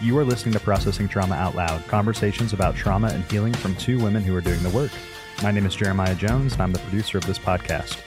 You 0.00 0.16
are 0.18 0.24
listening 0.24 0.52
to 0.52 0.60
Processing 0.60 1.08
Trauma 1.08 1.34
Out 1.34 1.56
Loud, 1.56 1.84
conversations 1.88 2.52
about 2.52 2.76
trauma 2.76 3.08
and 3.08 3.24
healing 3.24 3.52
from 3.52 3.74
two 3.74 3.98
women 3.98 4.22
who 4.22 4.34
are 4.36 4.40
doing 4.40 4.62
the 4.62 4.70
work. 4.70 4.92
My 5.42 5.50
name 5.50 5.66
is 5.66 5.74
Jeremiah 5.74 6.14
Jones, 6.14 6.52
and 6.52 6.62
I'm 6.62 6.72
the 6.72 6.78
producer 6.78 7.18
of 7.18 7.26
this 7.26 7.38
podcast. 7.38 8.00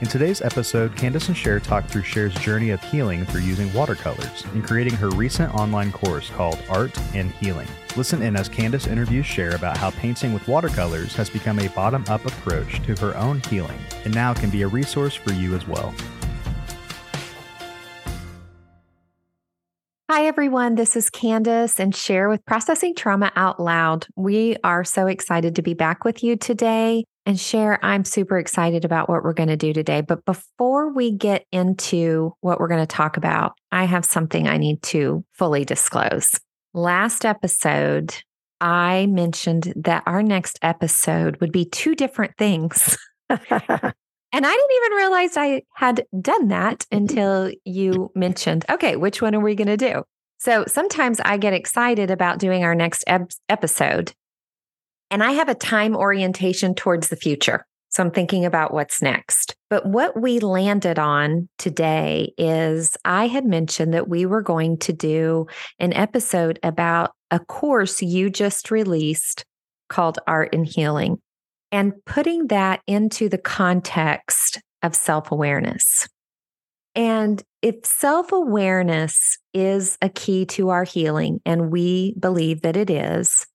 In 0.00 0.06
today's 0.06 0.40
episode, 0.40 0.94
Kandace 0.94 1.26
and 1.26 1.36
Sher 1.36 1.58
talk 1.58 1.86
through 1.86 2.04
Sher's 2.04 2.34
journey 2.36 2.70
of 2.70 2.80
healing 2.80 3.26
through 3.26 3.40
using 3.40 3.72
watercolors 3.72 4.44
and 4.52 4.62
creating 4.62 4.94
her 4.94 5.10
recent 5.10 5.52
online 5.52 5.90
course 5.90 6.30
called 6.30 6.62
Art 6.68 6.96
and 7.12 7.32
Healing. 7.32 7.68
Listen 7.96 8.22
in 8.22 8.36
as 8.36 8.48
Kandace 8.48 8.86
interviews 8.86 9.26
Sher 9.26 9.50
about 9.56 9.76
how 9.76 9.90
painting 9.90 10.32
with 10.32 10.46
watercolors 10.46 11.16
has 11.16 11.28
become 11.28 11.58
a 11.58 11.68
bottom 11.70 12.04
up 12.08 12.24
approach 12.24 12.80
to 12.84 12.94
her 13.00 13.16
own 13.16 13.40
healing 13.48 13.80
and 14.04 14.14
now 14.14 14.32
can 14.32 14.48
be 14.48 14.62
a 14.62 14.68
resource 14.68 15.16
for 15.16 15.32
you 15.32 15.56
as 15.56 15.66
well. 15.66 15.92
Everyone. 20.32 20.76
This 20.76 20.96
is 20.96 21.10
Kandace 21.10 21.78
and 21.78 21.94
Sher 21.94 22.26
with 22.26 22.42
Processing 22.46 22.94
Trauma 22.94 23.30
Out 23.36 23.60
Loud. 23.60 24.06
We 24.16 24.56
are 24.64 24.82
so 24.82 25.06
excited 25.06 25.56
to 25.56 25.62
be 25.62 25.74
back 25.74 26.06
with 26.06 26.22
you 26.24 26.36
today. 26.36 27.04
And 27.26 27.38
Sher, 27.38 27.78
I'm 27.82 28.06
super 28.06 28.38
excited 28.38 28.86
about 28.86 29.10
what 29.10 29.24
we're 29.24 29.34
going 29.34 29.50
to 29.50 29.58
do 29.58 29.74
today. 29.74 30.00
But 30.00 30.24
before 30.24 30.90
we 30.90 31.12
get 31.12 31.44
into 31.52 32.32
what 32.40 32.58
we're 32.58 32.68
going 32.68 32.80
to 32.80 32.86
talk 32.86 33.18
about, 33.18 33.52
I 33.72 33.84
have 33.84 34.06
something 34.06 34.48
I 34.48 34.56
need 34.56 34.82
to 34.84 35.22
fully 35.34 35.66
disclose. 35.66 36.30
Last 36.72 37.26
episode, 37.26 38.14
I 38.58 39.08
mentioned 39.10 39.74
that 39.76 40.02
our 40.06 40.22
next 40.22 40.58
episode 40.62 41.42
would 41.42 41.52
be 41.52 41.66
two 41.66 41.94
different 41.94 42.38
things. 42.38 42.96
And 44.34 44.46
I 44.46 44.50
didn't 44.50 44.76
even 44.76 44.96
realize 44.96 45.36
I 45.36 45.62
had 45.74 46.06
done 46.18 46.48
that 46.48 46.86
until 46.90 47.50
you 47.66 48.10
mentioned, 48.14 48.64
okay, 48.70 48.96
which 48.96 49.20
one 49.20 49.34
are 49.34 49.40
we 49.40 49.54
going 49.54 49.68
to 49.68 49.76
do? 49.76 50.04
So 50.42 50.64
sometimes 50.66 51.20
I 51.24 51.36
get 51.36 51.52
excited 51.52 52.10
about 52.10 52.40
doing 52.40 52.64
our 52.64 52.74
next 52.74 53.04
eb- 53.06 53.30
episode, 53.48 54.12
and 55.08 55.22
I 55.22 55.30
have 55.30 55.48
a 55.48 55.54
time 55.54 55.94
orientation 55.94 56.74
towards 56.74 57.10
the 57.10 57.16
future. 57.16 57.64
So 57.90 58.02
I'm 58.02 58.10
thinking 58.10 58.44
about 58.44 58.74
what's 58.74 59.00
next. 59.00 59.54
But 59.70 59.86
what 59.86 60.20
we 60.20 60.40
landed 60.40 60.98
on 60.98 61.48
today 61.58 62.32
is 62.38 62.96
I 63.04 63.28
had 63.28 63.44
mentioned 63.44 63.94
that 63.94 64.08
we 64.08 64.26
were 64.26 64.42
going 64.42 64.78
to 64.78 64.92
do 64.92 65.46
an 65.78 65.92
episode 65.92 66.58
about 66.64 67.12
a 67.30 67.38
course 67.38 68.02
you 68.02 68.28
just 68.28 68.72
released 68.72 69.44
called 69.88 70.18
Art 70.26 70.52
and 70.52 70.66
Healing 70.66 71.18
and 71.70 71.92
putting 72.04 72.48
that 72.48 72.80
into 72.88 73.28
the 73.28 73.38
context 73.38 74.60
of 74.82 74.96
self 74.96 75.30
awareness. 75.30 76.08
And 76.94 77.42
if 77.62 77.84
self 77.86 78.32
awareness 78.32 79.38
is 79.54 79.96
a 80.02 80.08
key 80.08 80.44
to 80.46 80.68
our 80.70 80.84
healing, 80.84 81.40
and 81.46 81.70
we 81.70 82.14
believe 82.18 82.62
that 82.62 82.76
it 82.76 82.90
is, 82.90 83.46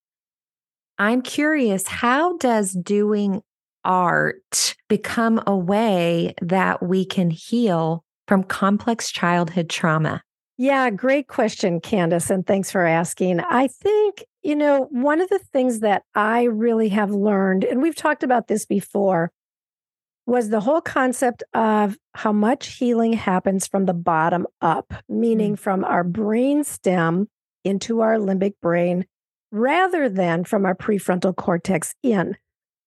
I'm 0.97 1.21
curious 1.21 1.87
how 1.87 2.37
does 2.37 2.71
doing 2.71 3.41
art 3.83 4.75
become 4.89 5.41
a 5.45 5.55
way 5.55 6.33
that 6.41 6.83
we 6.83 7.05
can 7.05 7.29
heal 7.29 8.03
from 8.27 8.43
complex 8.43 9.11
childhood 9.11 9.69
trauma? 9.69 10.21
Yeah, 10.57 10.89
great 10.89 11.27
question, 11.27 11.79
Kandace. 11.79 12.31
And 12.31 12.45
thanks 12.45 12.71
for 12.71 12.83
asking. 12.83 13.39
I 13.41 13.67
think, 13.67 14.25
you 14.41 14.55
know, 14.55 14.87
one 14.89 15.21
of 15.21 15.29
the 15.29 15.39
things 15.39 15.81
that 15.81 16.01
I 16.15 16.43
really 16.43 16.89
have 16.89 17.11
learned, 17.11 17.63
and 17.63 17.81
we've 17.81 17.95
talked 17.95 18.23
about 18.23 18.47
this 18.47 18.65
before, 18.65 19.31
was 20.27 20.49
the 20.49 20.59
whole 20.59 20.81
concept 20.81 21.41
of 21.53 21.97
how 22.13 22.33
much 22.33 22.75
healing 22.75 23.13
happens 23.13 23.65
from 23.65 23.85
the 23.85 23.93
bottom 23.93 24.45
up, 24.61 24.93
meaning 25.07 25.55
mm. 25.55 25.59
from 25.59 25.85
our 25.85 26.03
brain 26.03 26.63
stem 26.63 27.27
into 27.63 28.01
our 28.01 28.17
limbic 28.17 28.53
brain 28.61 29.05
rather 29.51 30.09
than 30.09 30.43
from 30.43 30.65
our 30.65 30.75
prefrontal 30.75 31.35
cortex 31.35 31.95
in. 32.03 32.35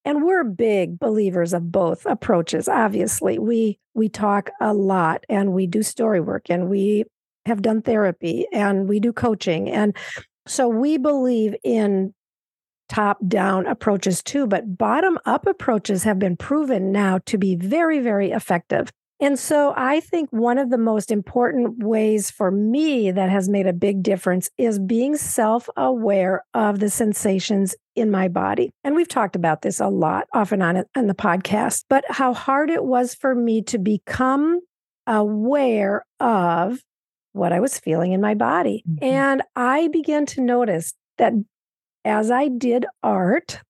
And 0.05 0.23
we're 0.23 0.45
big 0.45 0.99
believers 0.99 1.53
of 1.53 1.73
both 1.73 2.07
approaches. 2.07 2.69
Obviously, 2.69 3.39
we 3.39 3.79
we 3.95 4.09
talk 4.09 4.51
a 4.61 4.73
lot 4.73 5.25
and 5.29 5.53
we 5.53 5.67
do 5.67 5.83
story 5.83 6.21
work 6.21 6.49
and 6.51 6.69
we 6.69 7.05
have 7.47 7.63
done 7.63 7.83
therapy 7.83 8.47
and 8.53 8.89
we 8.89 9.01
do 9.01 9.13
coaching. 9.13 9.71
And 9.71 9.97
so 10.47 10.69
we 10.69 10.99
believe 10.99 11.55
in 11.65 12.15
top 12.91 13.19
down 13.27 13.67
approaches 13.67 14.23
too, 14.23 14.47
but 14.47 14.77
bottom 14.77 15.19
up 15.25 15.47
approaches 15.47 16.05
have 16.05 16.19
been 16.19 16.37
proven 16.37 16.93
now 16.93 17.19
to 17.27 17.39
be 17.39 17.55
very, 17.55 18.01
very 18.01 18.33
effective. 18.33 18.91
And 19.23 19.39
so 19.39 19.75
I 19.77 20.01
think 20.01 20.31
one 20.31 20.57
of 20.57 20.71
the 20.71 20.79
most 20.79 21.11
important 21.11 21.85
ways 21.85 22.31
for 22.31 22.51
me 22.51 23.11
that 23.11 23.29
has 23.29 23.51
made 23.51 23.67
a 23.67 23.73
big 23.73 24.03
difference 24.03 24.49
is 24.57 24.79
being 24.79 25.15
self 25.17 25.69
aware 25.77 26.43
of 26.55 26.81
the 26.81 26.89
sensations 26.89 27.75
in 27.95 28.11
my 28.11 28.29
body. 28.29 28.71
And 28.83 28.97
we've 28.97 29.09
talked 29.09 29.37
about 29.37 29.61
this 29.61 29.79
a 29.79 29.89
lot 29.89 30.27
off 30.33 30.53
and 30.53 30.63
on 30.63 30.85
in 30.97 31.07
the 31.07 31.15
podcast, 31.15 31.85
but 31.91 32.05
how 32.09 32.33
hard 32.33 32.71
it 32.71 32.85
was 32.85 33.15
for 33.15 33.35
me 33.35 33.61
to 33.63 33.79
become 33.79 34.61
aware 35.07 36.07
of 36.19 36.81
what 37.33 37.53
I 37.53 37.61
was 37.61 37.79
feeling 37.79 38.13
in 38.13 38.23
my 38.23 38.35
body. 38.35 38.83
Mm-hmm. 38.89 39.05
And 39.05 39.43
I 39.55 39.89
began 39.89 40.25
to 40.27 40.41
notice 40.41 40.95
that 41.19 41.35
as 42.05 42.31
I 42.31 42.49
did 42.49 42.87
art, 43.03 43.61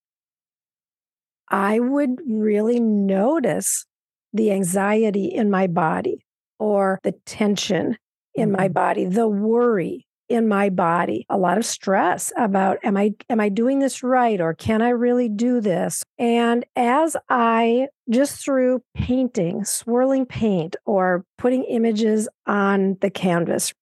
I 1.48 1.80
would 1.80 2.20
really 2.28 2.80
notice 2.80 3.86
the 4.32 4.52
anxiety 4.52 5.26
in 5.26 5.50
my 5.50 5.66
body 5.66 6.24
or 6.58 7.00
the 7.02 7.12
tension 7.26 7.96
in 8.34 8.50
mm-hmm. 8.50 8.60
my 8.60 8.68
body, 8.68 9.04
the 9.04 9.28
worry, 9.28 10.06
in 10.30 10.46
my 10.46 10.70
body 10.70 11.26
a 11.28 11.36
lot 11.36 11.58
of 11.58 11.66
stress 11.66 12.32
about 12.38 12.78
am 12.84 12.96
i 12.96 13.12
am 13.28 13.40
i 13.40 13.48
doing 13.48 13.80
this 13.80 14.02
right 14.02 14.40
or 14.40 14.54
can 14.54 14.80
i 14.80 14.88
really 14.88 15.28
do 15.28 15.60
this 15.60 16.04
and 16.18 16.64
as 16.76 17.16
i 17.28 17.88
just 18.08 18.42
through 18.42 18.80
painting 18.94 19.64
swirling 19.64 20.24
paint 20.24 20.76
or 20.86 21.24
putting 21.36 21.64
images 21.64 22.28
on 22.46 22.96
the 23.00 23.10
canvas 23.10 23.74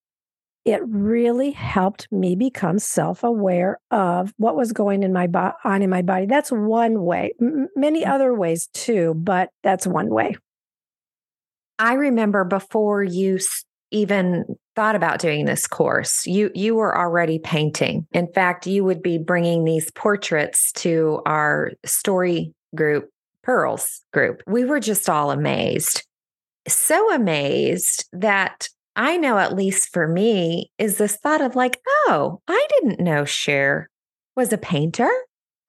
it 0.68 0.82
really 0.86 1.50
helped 1.50 2.06
me 2.12 2.36
become 2.36 2.78
self-aware 2.78 3.78
of 3.90 4.34
what 4.36 4.54
was 4.54 4.72
going 4.72 5.02
in 5.02 5.14
my 5.14 5.26
bo- 5.26 5.54
on 5.64 5.80
in 5.80 5.88
my 5.88 6.02
body. 6.02 6.26
That's 6.26 6.52
one 6.52 7.02
way 7.02 7.32
M- 7.40 7.68
many 7.74 8.04
mm. 8.04 8.08
other 8.08 8.34
ways 8.34 8.68
too 8.74 9.14
but 9.16 9.50
that's 9.62 9.86
one 9.86 10.10
way. 10.10 10.36
I 11.78 11.94
remember 11.94 12.44
before 12.44 13.02
you 13.02 13.38
even 13.90 14.44
thought 14.76 14.94
about 14.94 15.20
doing 15.20 15.46
this 15.46 15.66
course 15.66 16.26
you 16.26 16.50
you 16.54 16.74
were 16.74 16.96
already 16.96 17.38
painting. 17.38 18.06
In 18.12 18.30
fact 18.34 18.66
you 18.66 18.84
would 18.84 19.02
be 19.02 19.16
bringing 19.16 19.64
these 19.64 19.90
portraits 19.92 20.70
to 20.72 21.22
our 21.24 21.72
story 21.86 22.52
group 22.74 23.08
pearls 23.42 24.02
group. 24.12 24.42
We 24.46 24.66
were 24.66 24.80
just 24.80 25.08
all 25.08 25.30
amazed. 25.30 26.04
So 26.68 27.14
amazed 27.14 28.06
that 28.12 28.68
i 28.98 29.16
know 29.16 29.38
at 29.38 29.56
least 29.56 29.88
for 29.92 30.06
me 30.06 30.70
is 30.76 30.98
this 30.98 31.16
thought 31.16 31.40
of 31.40 31.56
like 31.56 31.80
oh 31.86 32.42
i 32.46 32.66
didn't 32.80 33.00
know 33.00 33.24
Sher 33.24 33.88
was 34.36 34.52
a 34.52 34.58
painter 34.58 35.10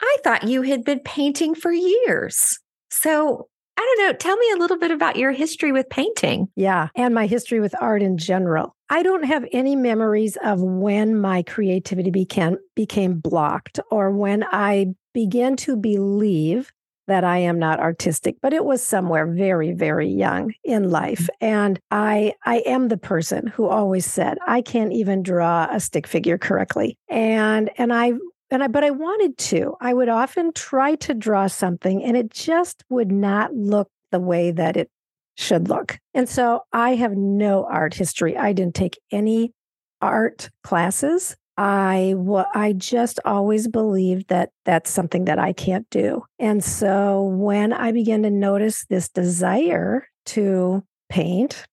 i 0.01 0.17
thought 0.23 0.47
you 0.47 0.63
had 0.63 0.83
been 0.83 0.99
painting 0.99 1.55
for 1.55 1.71
years 1.71 2.59
so 2.89 3.47
I 3.79 3.95
don't 3.95 4.07
know. 4.07 4.17
Tell 4.17 4.35
me 4.35 4.51
a 4.53 4.57
little 4.57 4.77
bit 4.77 4.91
about 4.91 5.15
your 5.15 5.31
history 5.31 5.71
with 5.71 5.89
painting. 5.89 6.49
Yeah, 6.57 6.89
and 6.95 7.15
my 7.15 7.27
history 7.27 7.61
with 7.61 7.73
art 7.79 8.01
in 8.01 8.17
general. 8.17 8.75
I 8.89 9.03
don't 9.03 9.23
have 9.23 9.45
any 9.53 9.77
memories 9.77 10.37
of 10.43 10.61
when 10.61 11.17
my 11.17 11.43
creativity 11.43 12.11
became 12.11 12.57
became 12.75 13.19
blocked 13.19 13.79
or 13.89 14.11
when 14.11 14.43
I 14.51 14.87
began 15.13 15.55
to 15.57 15.77
believe 15.77 16.73
that 17.09 17.23
I 17.23 17.39
am 17.39 17.59
not 17.59 17.79
artistic, 17.79 18.37
but 18.41 18.53
it 18.53 18.63
was 18.63 18.81
somewhere 18.81 19.27
very, 19.27 19.73
very 19.73 20.07
young 20.07 20.53
in 20.63 20.89
life. 20.89 21.21
Mm-hmm. 21.41 21.45
And 21.45 21.79
I 21.91 22.33
I 22.45 22.57
am 22.65 22.87
the 22.87 22.97
person 22.97 23.47
who 23.47 23.67
always 23.67 24.05
said, 24.05 24.37
I 24.47 24.61
can't 24.61 24.93
even 24.93 25.21
draw 25.21 25.67
a 25.69 25.79
stick 25.79 26.07
figure 26.07 26.37
correctly. 26.37 26.97
And 27.09 27.69
and 27.77 27.91
I 27.91 28.13
and 28.51 28.63
I, 28.63 28.67
but 28.67 28.83
I 28.83 28.91
wanted 28.91 29.37
to. 29.37 29.75
I 29.81 29.93
would 29.93 30.09
often 30.09 30.53
try 30.53 30.95
to 30.95 31.13
draw 31.13 31.47
something 31.47 32.03
and 32.03 32.17
it 32.17 32.31
just 32.31 32.83
would 32.89 33.11
not 33.11 33.53
look 33.53 33.89
the 34.11 34.19
way 34.19 34.51
that 34.51 34.77
it 34.77 34.89
should 35.37 35.69
look. 35.69 35.99
And 36.13 36.27
so 36.27 36.61
I 36.73 36.95
have 36.95 37.15
no 37.15 37.65
art 37.65 37.93
history. 37.93 38.37
I 38.37 38.53
didn't 38.53 38.75
take 38.75 38.99
any 39.11 39.53
art 40.01 40.49
classes. 40.63 41.35
I 41.59 42.15
I 42.55 42.71
just 42.71 43.19
always 43.25 43.67
believed 43.67 44.29
that 44.29 44.51
that's 44.63 44.89
something 44.89 45.25
that 45.25 45.39
I 45.39 45.51
can't 45.51 45.85
do. 45.89 46.23
And 46.39 46.63
so 46.63 47.23
when 47.23 47.73
I 47.73 47.91
began 47.91 48.23
to 48.23 48.29
notice 48.29 48.85
this 48.85 49.09
desire 49.09 50.07
to 50.27 50.85
paint, 51.09 51.65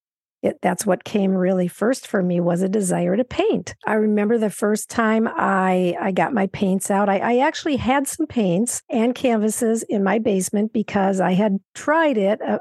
it, 0.43 0.59
that's 0.61 0.85
what 0.85 1.05
came 1.05 1.37
really 1.37 1.69
first 1.69 2.09
for 2.09 2.21
me 2.21 2.41
was 2.41 2.62
a 2.62 2.69
desire 2.69 3.17
to 3.17 3.23
paint. 3.23 3.77
I 3.87 3.94
remember 3.94 4.38
the 4.38 4.50
first 4.50 4.91
time 4.91 5.29
I 5.29 5.97
I 6.00 6.11
got 6.11 6.35
my 6.35 6.49
paints 6.49 6.91
out. 6.91 7.09
I, 7.09 7.19
I 7.19 7.38
actually 7.38 7.77
had 7.77 8.09
some 8.09 8.27
paints 8.27 8.83
and 8.91 9.15
canvases 9.15 9.85
in 9.85 10.03
my 10.03 10.19
basement 10.19 10.73
because 10.73 11.21
I 11.21 11.35
had 11.35 11.59
tried 11.77 12.19
it. 12.19 12.41
Uh, 12.43 12.59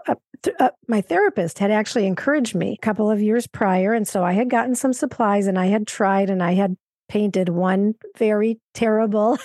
uh, 0.59 0.69
my 0.87 1.01
therapist 1.01 1.57
had 1.57 1.71
actually 1.71 2.05
encouraged 2.05 2.53
me 2.53 2.73
a 2.73 2.85
couple 2.85 3.09
of 3.09 3.19
years 3.19 3.47
prior, 3.47 3.93
and 3.93 4.07
so 4.07 4.23
I 4.23 4.33
had 4.33 4.51
gotten 4.51 4.75
some 4.75 4.93
supplies 4.93 5.47
and 5.47 5.57
I 5.57 5.67
had 5.67 5.87
tried 5.87 6.29
and 6.29 6.43
I 6.43 6.53
had 6.53 6.77
painted 7.07 7.49
one 7.49 7.95
very 8.17 8.59
terrible 8.73 9.37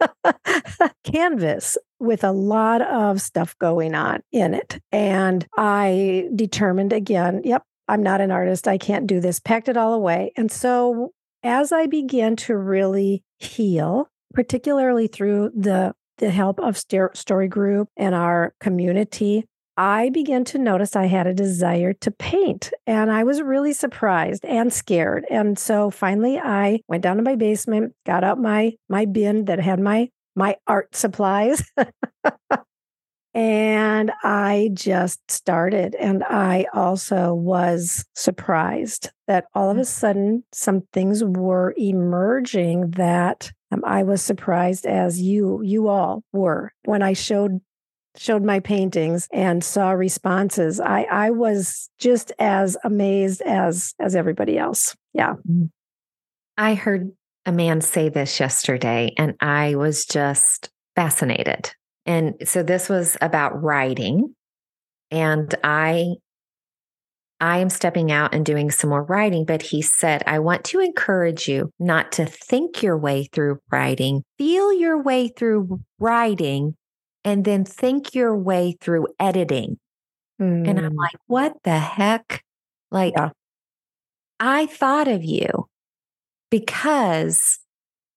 canvas 1.04 1.76
with 1.98 2.24
a 2.24 2.32
lot 2.32 2.82
of 2.82 3.20
stuff 3.20 3.56
going 3.58 3.94
on 3.94 4.20
in 4.32 4.54
it. 4.54 4.80
And 4.90 5.46
I 5.56 6.28
determined 6.34 6.92
again, 6.92 7.42
yep, 7.44 7.62
I'm 7.88 8.02
not 8.02 8.20
an 8.20 8.30
artist. 8.30 8.66
I 8.66 8.78
can't 8.78 9.06
do 9.06 9.20
this. 9.20 9.40
Packed 9.40 9.68
it 9.68 9.76
all 9.76 9.94
away. 9.94 10.32
And 10.36 10.50
so 10.50 11.12
as 11.42 11.72
I 11.72 11.86
began 11.86 12.36
to 12.36 12.56
really 12.56 13.22
heal, 13.38 14.08
particularly 14.34 15.06
through 15.06 15.50
the 15.56 15.94
the 16.18 16.30
help 16.30 16.60
of 16.60 16.76
Story 16.76 17.48
Group 17.48 17.88
and 17.96 18.14
our 18.14 18.54
community, 18.60 19.44
I 19.76 20.10
began 20.10 20.44
to 20.46 20.58
notice 20.58 20.96
I 20.96 21.06
had 21.06 21.26
a 21.26 21.34
desire 21.34 21.92
to 21.94 22.10
paint. 22.10 22.72
And 22.86 23.10
I 23.10 23.24
was 23.24 23.40
really 23.40 23.72
surprised 23.72 24.44
and 24.44 24.72
scared. 24.72 25.24
And 25.30 25.58
so 25.58 25.90
finally 25.90 26.38
I 26.38 26.80
went 26.88 27.02
down 27.02 27.16
to 27.16 27.22
my 27.22 27.36
basement, 27.36 27.94
got 28.04 28.24
out 28.24 28.38
my 28.38 28.72
my 28.88 29.06
bin 29.06 29.46
that 29.46 29.60
had 29.60 29.80
my 29.80 30.10
my 30.34 30.56
art 30.66 30.94
supplies. 30.94 31.62
and 33.34 34.12
I 34.22 34.70
just 34.74 35.30
started. 35.30 35.94
And 35.94 36.22
I 36.24 36.66
also 36.74 37.32
was 37.32 38.04
surprised 38.14 39.10
that 39.26 39.46
all 39.54 39.70
of 39.70 39.78
a 39.78 39.82
mm. 39.82 39.86
sudden 39.86 40.44
some 40.52 40.82
things 40.92 41.24
were 41.24 41.74
emerging 41.78 42.90
that 42.92 43.50
um, 43.70 43.82
I 43.86 44.02
was 44.02 44.20
surprised 44.20 44.84
as 44.84 45.20
you 45.20 45.62
you 45.62 45.88
all 45.88 46.22
were 46.32 46.72
when 46.84 47.02
I 47.02 47.14
showed 47.14 47.60
showed 48.16 48.42
my 48.42 48.60
paintings 48.60 49.28
and 49.32 49.64
saw 49.64 49.90
responses. 49.90 50.80
I 50.80 51.02
I 51.02 51.30
was 51.30 51.90
just 51.98 52.32
as 52.38 52.76
amazed 52.84 53.42
as 53.42 53.94
as 53.98 54.14
everybody 54.14 54.58
else. 54.58 54.94
Yeah. 55.12 55.34
Mm. 55.50 55.70
I 56.56 56.74
heard 56.74 57.12
a 57.46 57.52
man 57.52 57.80
say 57.80 58.08
this 58.08 58.38
yesterday 58.38 59.14
and 59.16 59.34
I 59.40 59.74
was 59.74 60.04
just 60.04 60.70
fascinated. 60.94 61.72
And 62.06 62.34
so 62.44 62.62
this 62.62 62.88
was 62.88 63.16
about 63.20 63.62
writing 63.62 64.34
and 65.10 65.54
I 65.64 66.14
I 67.40 67.58
am 67.58 67.70
stepping 67.70 68.12
out 68.12 68.32
and 68.32 68.46
doing 68.46 68.70
some 68.70 68.90
more 68.90 69.02
writing, 69.02 69.44
but 69.44 69.62
he 69.62 69.82
said, 69.82 70.22
I 70.28 70.38
want 70.38 70.62
to 70.66 70.78
encourage 70.78 71.48
you 71.48 71.72
not 71.80 72.12
to 72.12 72.24
think 72.24 72.84
your 72.84 72.96
way 72.96 73.24
through 73.24 73.58
writing, 73.68 74.22
feel 74.38 74.72
your 74.72 75.02
way 75.02 75.26
through 75.26 75.80
writing, 75.98 76.76
and 77.24 77.44
then 77.44 77.64
think 77.64 78.14
your 78.14 78.36
way 78.36 78.76
through 78.80 79.08
editing. 79.20 79.78
Mm. 80.40 80.68
And 80.68 80.78
I'm 80.78 80.92
hmm. 80.92 80.98
like, 80.98 81.16
what 81.26 81.56
the 81.64 81.78
heck? 81.78 82.42
Like, 82.90 83.14
yeah. 83.16 83.30
I 84.40 84.66
thought 84.66 85.08
of 85.08 85.24
you 85.24 85.66
because 86.50 87.60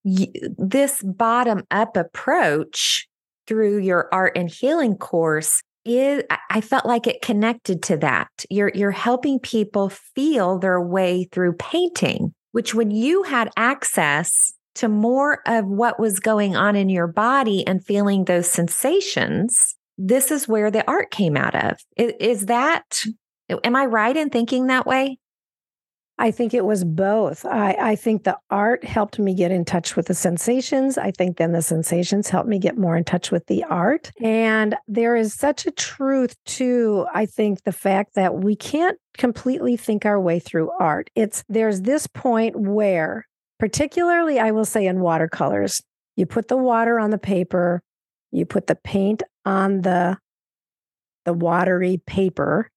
you, 0.03 0.27
this 0.57 1.01
bottom 1.03 1.63
up 1.69 1.95
approach 1.95 3.07
through 3.47 3.77
your 3.77 4.09
art 4.11 4.33
and 4.35 4.49
healing 4.49 4.97
course 4.97 5.61
is 5.85 6.23
I 6.49 6.61
felt 6.61 6.87
like 6.87 7.05
it 7.05 7.21
connected 7.21 7.83
to 7.83 7.97
that. 7.97 8.29
You're 8.49 8.71
you're 8.73 8.91
helping 8.91 9.39
people 9.39 9.89
feel 9.89 10.57
their 10.57 10.81
way 10.81 11.25
through 11.31 11.53
painting, 11.53 12.33
which 12.53 12.73
when 12.73 12.89
you 12.89 13.21
had 13.21 13.51
access 13.55 14.54
to 14.75 14.87
more 14.87 15.41
of 15.45 15.65
what 15.65 15.99
was 15.99 16.19
going 16.19 16.55
on 16.55 16.75
in 16.75 16.89
your 16.89 17.07
body 17.07 17.65
and 17.65 17.83
feeling 17.83 18.25
those 18.25 18.49
sensations, 18.49 19.75
this 19.97 20.31
is 20.31 20.47
where 20.47 20.69
the 20.69 20.87
art 20.89 21.11
came 21.11 21.37
out 21.37 21.55
of. 21.55 21.77
Is, 21.97 22.13
is 22.19 22.45
that 22.47 23.03
am 23.63 23.75
I 23.75 23.85
right 23.85 24.15
in 24.15 24.29
thinking 24.29 24.67
that 24.67 24.85
way? 24.85 25.17
I 26.17 26.31
think 26.31 26.53
it 26.53 26.63
was 26.63 26.85
both. 26.85 27.45
I, 27.45 27.75
I 27.77 27.95
think 27.95 28.23
the 28.23 28.37
art 28.49 28.85
helped 28.85 29.19
me 29.19 29.33
get 29.33 29.51
in 29.51 29.65
touch 29.65 29.97
with 29.97 30.07
the 30.07 30.13
sensations. 30.13 30.97
I 30.97 31.11
think 31.11 31.37
then 31.37 31.51
the 31.51 31.61
sensations 31.61 32.29
helped 32.29 32.47
me 32.47 32.57
get 32.57 32.77
more 32.77 32.95
in 32.95 33.03
touch 33.03 33.31
with 33.31 33.47
the 33.47 33.65
art. 33.65 34.11
And 34.21 34.77
there 34.87 35.17
is 35.17 35.33
such 35.33 35.65
a 35.65 35.71
truth 35.71 36.37
to, 36.45 37.05
I 37.13 37.25
think, 37.25 37.63
the 37.63 37.73
fact 37.73 38.15
that 38.15 38.35
we 38.35 38.55
can't 38.55 38.97
completely 39.17 39.75
think 39.75 40.05
our 40.05 40.19
way 40.19 40.39
through 40.39 40.71
art. 40.79 41.09
It's 41.15 41.43
there's 41.49 41.81
this 41.81 42.07
point 42.07 42.55
where, 42.57 43.27
particularly, 43.59 44.39
I 44.39 44.51
will 44.51 44.65
say 44.65 44.85
in 44.85 44.99
watercolors, 44.99 45.81
you 46.15 46.25
put 46.25 46.47
the 46.47 46.57
water 46.57 46.99
on 46.99 47.09
the 47.09 47.17
paper, 47.17 47.81
you 48.31 48.45
put 48.45 48.67
the 48.67 48.75
paint 48.75 49.23
on 49.45 49.81
the 49.81 50.17
the 51.25 51.33
watery 51.33 52.01
paper, 52.05 52.69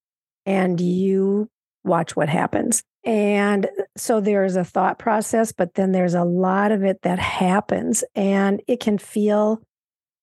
and 0.47 0.81
you 0.81 1.49
watch 1.85 2.17
what 2.17 2.29
happens. 2.29 2.83
And 3.05 3.69
so 3.97 4.21
there's 4.21 4.57
a 4.57 4.65
thought 4.65 4.99
process, 4.99 5.53
but 5.53 5.75
then 5.75 5.93
there's 5.93 6.15
a 6.15 6.25
lot 6.25 6.73
of 6.73 6.83
it 6.83 7.03
that 7.03 7.19
happens 7.19 8.05
and 8.15 8.61
it 8.67 8.81
can 8.81 8.99
feel 8.99 9.63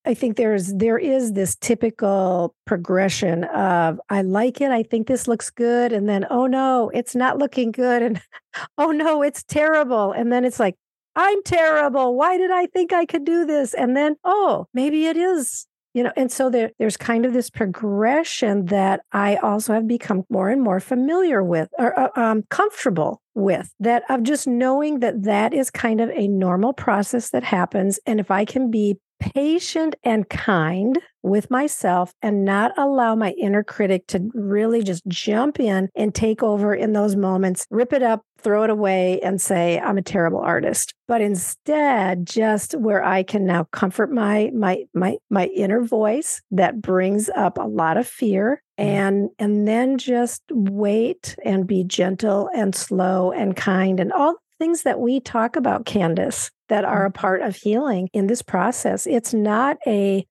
I 0.06 0.14
think 0.14 0.38
there's 0.38 0.74
there 0.74 0.98
is 0.98 1.34
this 1.34 1.56
typical 1.56 2.54
progression 2.66 3.46
of 3.46 4.00
I 4.10 4.22
like 4.22 4.62
it, 4.62 4.72
I 4.72 4.84
think 4.84 5.08
this 5.08 5.28
looks 5.28 5.50
good 5.50 5.92
and 5.92 6.08
then 6.08 6.26
oh 6.30 6.46
no, 6.48 6.92
it's 6.94 7.16
not 7.16 7.38
looking 7.38 7.72
good 7.72 8.02
and 8.02 8.22
oh 8.78 8.92
no, 8.92 9.22
it's 9.22 9.44
terrible 9.44 10.12
and 10.12 10.32
then 10.32 10.46
it's 10.46 10.60
like 10.60 10.76
I'm 11.16 11.42
terrible. 11.44 12.16
Why 12.16 12.38
did 12.38 12.52
I 12.52 12.66
think 12.68 12.92
I 12.92 13.06
could 13.06 13.26
do 13.26 13.46
this? 13.46 13.74
And 13.74 13.96
then 13.96 14.16
oh, 14.24 14.68
maybe 14.74 15.06
it 15.06 15.18
is 15.18 15.66
you 15.96 16.04
know 16.04 16.12
and 16.16 16.32
so 16.32 16.50
there, 16.52 16.72
there's 16.78 16.98
kind 16.98 17.26
of 17.26 17.34
this 17.34 17.50
progression 17.50 18.66
that 18.66 19.00
i 19.14 19.38
also 19.38 19.74
have 19.74 19.88
become 19.88 20.24
more 20.30 20.50
and 20.50 20.62
more 20.62 20.80
familiar 20.80 21.42
with 21.42 21.70
or 21.80 21.98
uh, 21.98 22.10
um, 22.16 22.44
comfortable 22.50 23.22
with 23.34 23.74
that 23.80 24.04
of 24.10 24.22
just 24.22 24.46
knowing 24.46 25.00
that 25.00 25.24
that 25.24 25.54
is 25.54 25.72
kind 25.72 26.02
of 26.02 26.10
a 26.12 26.28
normal 26.28 26.74
process 26.74 27.30
that 27.30 27.44
happens 27.44 27.98
and 28.06 28.20
if 28.20 28.30
i 28.30 28.46
can 28.46 28.70
be 28.70 28.98
patient 29.34 29.96
and 30.04 30.30
kind 30.30 31.00
with 31.24 31.50
myself 31.50 32.14
and 32.22 32.46
not 32.46 32.72
allow 32.78 33.16
my 33.16 33.32
inner 33.32 33.64
critic 33.64 34.06
to 34.08 34.30
really 34.34 34.84
just 34.84 35.06
jump 35.08 35.60
in 35.60 35.90
and 35.96 36.14
take 36.14 36.44
over 36.44 36.76
in 36.76 36.94
those 36.94 37.16
moments, 37.16 37.66
rip 37.72 37.92
it 37.92 38.04
up, 38.04 38.22
throw 38.40 38.64
it 38.64 38.70
away, 38.70 39.20
and 39.22 39.42
say, 39.42 39.80
I'm 39.80 39.98
a 39.98 40.04
terrible 40.04 40.40
artist. 40.40 40.94
But 41.08 41.22
instead, 41.22 42.28
just 42.28 42.76
where 42.76 43.04
I 43.04 43.24
can 43.24 43.46
now 43.46 43.64
comfort 43.72 44.12
my 44.12 44.52
my 44.54 44.84
my 44.94 45.18
my 45.30 45.48
inner 45.48 45.82
voice 45.82 46.42
that 46.52 46.82
brings 46.82 47.30
up 47.30 47.58
a 47.58 47.64
lot 47.64 47.98
of 47.98 48.08
fear 48.08 48.62
and 48.78 49.30
and 49.40 49.68
then 49.68 49.98
just 49.98 50.44
wait 50.52 51.36
and 51.46 51.66
be 51.66 51.84
gentle 51.84 52.50
and 52.54 52.76
slow 52.76 53.32
and 53.32 53.56
kind 53.56 54.00
and 54.00 54.12
all 54.12 54.36
things 54.60 54.84
that 54.84 55.00
we 55.00 55.20
talk 55.20 55.56
about, 55.56 55.86
Kandace, 55.86 56.52
that 56.70 56.86
are 56.86 57.06
a 57.06 57.10
mm-hmm. 57.10 57.20
part 57.20 57.42
of 57.42 57.56
healing 57.56 58.10
in 58.14 58.28
this 58.28 58.42
process. 58.42 59.06
It's 59.08 59.34
not 59.34 59.78
a 59.86 60.26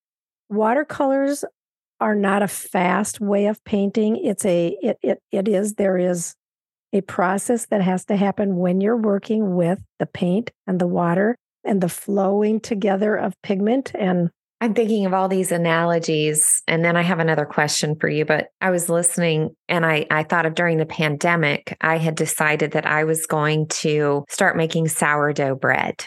watercolors 0.49 1.45
are 2.01 2.15
not 2.15 2.43
a 2.43 2.49
fast 2.49 3.21
way 3.21 3.47
of 3.47 3.63
painting. 3.65 4.17
It's 4.17 4.45
a 4.45 4.77
it 4.83 4.99
it 5.03 5.23
it 5.31 5.49
is 5.49 5.75
there 5.75 5.99
is 5.99 6.35
a 6.93 7.01
process 7.03 7.67
that 7.67 7.83
has 7.83 8.05
to 8.07 8.17
happen 8.17 8.57
when 8.57 8.81
you're 8.81 8.97
working 8.97 9.57
with 9.57 9.81
the 9.99 10.07
paint 10.07 10.51
and 10.67 10.81
the 10.81 10.87
water 10.87 11.37
and 11.65 11.81
the 11.81 11.89
flowing 11.89 12.61
together 12.61 13.17
of 13.17 13.41
pigment 13.43 13.93
and 13.95 14.31
I'm 14.65 14.73
thinking 14.73 15.05
of 15.05 15.13
all 15.13 15.29
these 15.29 15.53
analogies. 15.53 16.63
And 16.67 16.83
then 16.83 16.97
I 16.97 17.03
have 17.03 17.19
another 17.19 17.45
question 17.45 17.97
for 18.01 18.09
you. 18.09 18.25
But 18.25 18.47
I 18.63 18.71
was 18.71 18.89
listening 18.89 19.55
and 19.69 19.85
I, 19.85 20.07
I 20.11 20.23
thought 20.23 20.47
of 20.47 20.55
during 20.55 20.79
the 20.79 20.87
pandemic, 20.87 21.77
I 21.83 21.99
had 21.99 22.15
decided 22.15 22.71
that 22.71 22.87
I 22.87 23.05
was 23.05 23.27
going 23.27 23.69
to 23.69 24.25
start 24.31 24.57
making 24.57 24.89
sourdough 24.89 25.57
bread. 25.57 26.07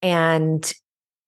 And 0.00 0.72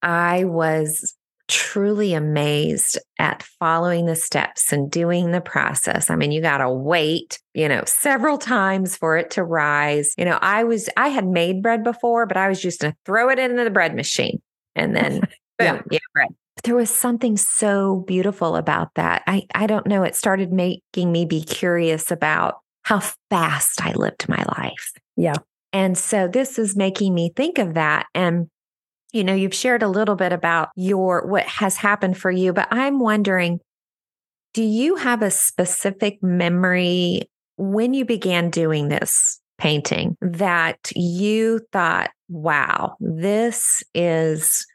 I 0.00 0.44
was 0.44 1.14
truly 1.48 2.14
amazed 2.14 2.98
at 3.18 3.42
following 3.42 4.06
the 4.06 4.16
steps 4.16 4.72
and 4.72 4.90
doing 4.90 5.32
the 5.32 5.42
process. 5.42 6.08
I 6.08 6.16
mean, 6.16 6.32
you 6.32 6.40
got 6.40 6.58
to 6.58 6.70
wait, 6.70 7.38
you 7.52 7.68
know, 7.68 7.82
several 7.84 8.38
times 8.38 8.96
for 8.96 9.18
it 9.18 9.32
to 9.32 9.44
rise. 9.44 10.14
You 10.16 10.24
know, 10.24 10.38
I 10.40 10.64
was, 10.64 10.88
I 10.96 11.08
had 11.08 11.26
made 11.26 11.62
bread 11.62 11.84
before, 11.84 12.24
but 12.24 12.38
I 12.38 12.48
was 12.48 12.58
just 12.58 12.80
going 12.80 12.94
to 12.94 12.98
throw 13.04 13.28
it 13.28 13.38
into 13.38 13.64
the 13.64 13.70
bread 13.70 13.94
machine 13.94 14.40
and 14.74 14.96
then 14.96 15.20
boom, 15.58 15.76
yeah. 15.76 15.82
yeah, 15.90 15.98
bread 16.14 16.28
there 16.62 16.74
was 16.74 16.90
something 16.90 17.36
so 17.36 18.04
beautiful 18.06 18.56
about 18.56 18.94
that. 18.94 19.22
I, 19.26 19.46
I 19.54 19.66
don't 19.66 19.86
know. 19.86 20.02
It 20.02 20.14
started 20.14 20.52
making 20.52 21.12
me 21.12 21.24
be 21.24 21.42
curious 21.42 22.10
about 22.10 22.56
how 22.82 23.00
fast 23.28 23.84
I 23.84 23.92
lived 23.92 24.28
my 24.28 24.44
life. 24.58 24.92
Yeah. 25.16 25.36
And 25.72 25.96
so 25.96 26.26
this 26.26 26.58
is 26.58 26.76
making 26.76 27.14
me 27.14 27.32
think 27.34 27.58
of 27.58 27.74
that. 27.74 28.06
And, 28.14 28.48
you 29.12 29.22
know, 29.22 29.34
you've 29.34 29.54
shared 29.54 29.82
a 29.82 29.88
little 29.88 30.16
bit 30.16 30.32
about 30.32 30.70
your, 30.76 31.26
what 31.26 31.46
has 31.46 31.76
happened 31.76 32.18
for 32.18 32.30
you, 32.30 32.52
but 32.52 32.68
I'm 32.70 32.98
wondering, 32.98 33.60
do 34.52 34.62
you 34.62 34.96
have 34.96 35.22
a 35.22 35.30
specific 35.30 36.22
memory 36.22 37.30
when 37.56 37.94
you 37.94 38.04
began 38.04 38.50
doing 38.50 38.88
this 38.88 39.40
painting 39.58 40.16
that 40.20 40.90
you 40.96 41.60
thought, 41.70 42.10
wow, 42.28 42.96
this 42.98 43.84
is 43.94 44.66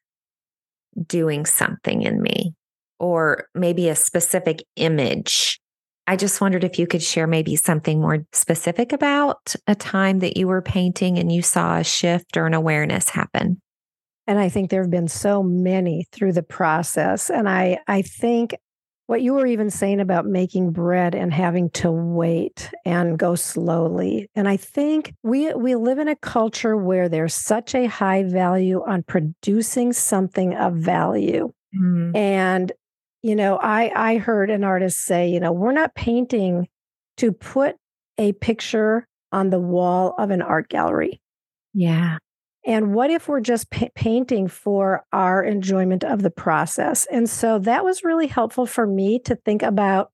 doing 1.07 1.45
something 1.45 2.01
in 2.01 2.21
me, 2.21 2.53
or 2.99 3.47
maybe 3.53 3.89
a 3.89 3.95
specific 3.95 4.63
image 4.75 5.59
I 6.07 6.15
just 6.15 6.39
wondered 6.39 6.63
if 6.63 6.77
you 6.77 6.85
could 6.85 7.01
share 7.01 7.25
maybe 7.25 7.55
something 7.55 7.99
more 7.99 8.25
specific 8.31 8.91
about 8.93 9.55
a 9.65 9.73
time 9.73 10.19
that 10.19 10.37
you 10.37 10.47
were 10.47 10.61
painting 10.61 11.17
and 11.17 11.31
you 11.31 11.41
saw 11.41 11.79
a 11.79 11.83
shift 11.83 12.37
or 12.37 12.45
an 12.45 12.53
awareness 12.53 13.09
happen. 13.09 13.59
And 14.27 14.39
I 14.39 14.49
think 14.49 14.69
there 14.69 14.81
have 14.81 14.91
been 14.91 15.07
so 15.07 15.41
many 15.41 16.05
through 16.11 16.33
the 16.33 16.43
process. 16.43 17.29
And 17.29 17.49
I, 17.49 17.79
I 17.87 18.03
think 18.03 18.55
what 19.07 19.21
you 19.21 19.33
were 19.33 19.45
even 19.45 19.69
saying 19.69 20.00
about 20.00 20.25
making 20.25 20.71
bread 20.71 21.13
and 21.13 21.33
having 21.33 21.69
to 21.69 21.91
wait 21.91 22.71
and 22.85 23.19
go 23.19 23.35
slowly. 23.35 24.29
And 24.35 24.47
I 24.47 24.57
think 24.57 25.13
we 25.24 25.53
we 25.53 25.75
live 25.75 26.00
in 26.00 26.07
a 26.07 26.15
culture 26.15 26.75
where 26.75 27.07
there's 27.07 27.33
such 27.33 27.75
a 27.75 27.85
high 27.85 28.24
value 28.24 28.83
on 28.85 29.03
producing 29.03 29.93
something 29.93 30.55
of 30.55 30.75
value. 30.75 31.53
Mm. 31.79 32.15
And 32.15 32.71
you 33.21 33.35
know, 33.35 33.57
I 33.57 33.91
I 33.95 34.17
heard 34.17 34.50
an 34.50 34.63
artist 34.63 35.00
say, 35.00 35.29
you 35.29 35.39
know, 35.39 35.51
we're 35.51 35.71
not 35.71 35.95
painting 35.95 36.67
to 37.17 37.31
put 37.31 37.75
a 38.17 38.33
picture 38.33 39.07
on 39.31 39.50
the 39.50 39.59
wall 39.59 40.15
of 40.17 40.31
an 40.31 40.41
art 40.41 40.69
gallery. 40.69 41.21
Yeah. 41.74 42.17
And 42.65 42.93
what 42.93 43.12
if 43.12 43.27
we're 43.27 43.41
just 43.41 43.69
pa- 43.69 43.89
painting 43.95 44.48
for 44.48 45.05
our 45.13 45.43
enjoyment 45.43 46.03
of 46.03 46.22
the 46.22 46.31
process? 46.31 47.05
And 47.12 47.29
so 47.29 47.60
that 47.60 47.84
was 47.84 48.03
really 48.03 48.27
helpful 48.27 48.65
for 48.65 48.88
me 48.88 49.19
to 49.19 49.36
think 49.36 49.62
about 49.63 50.12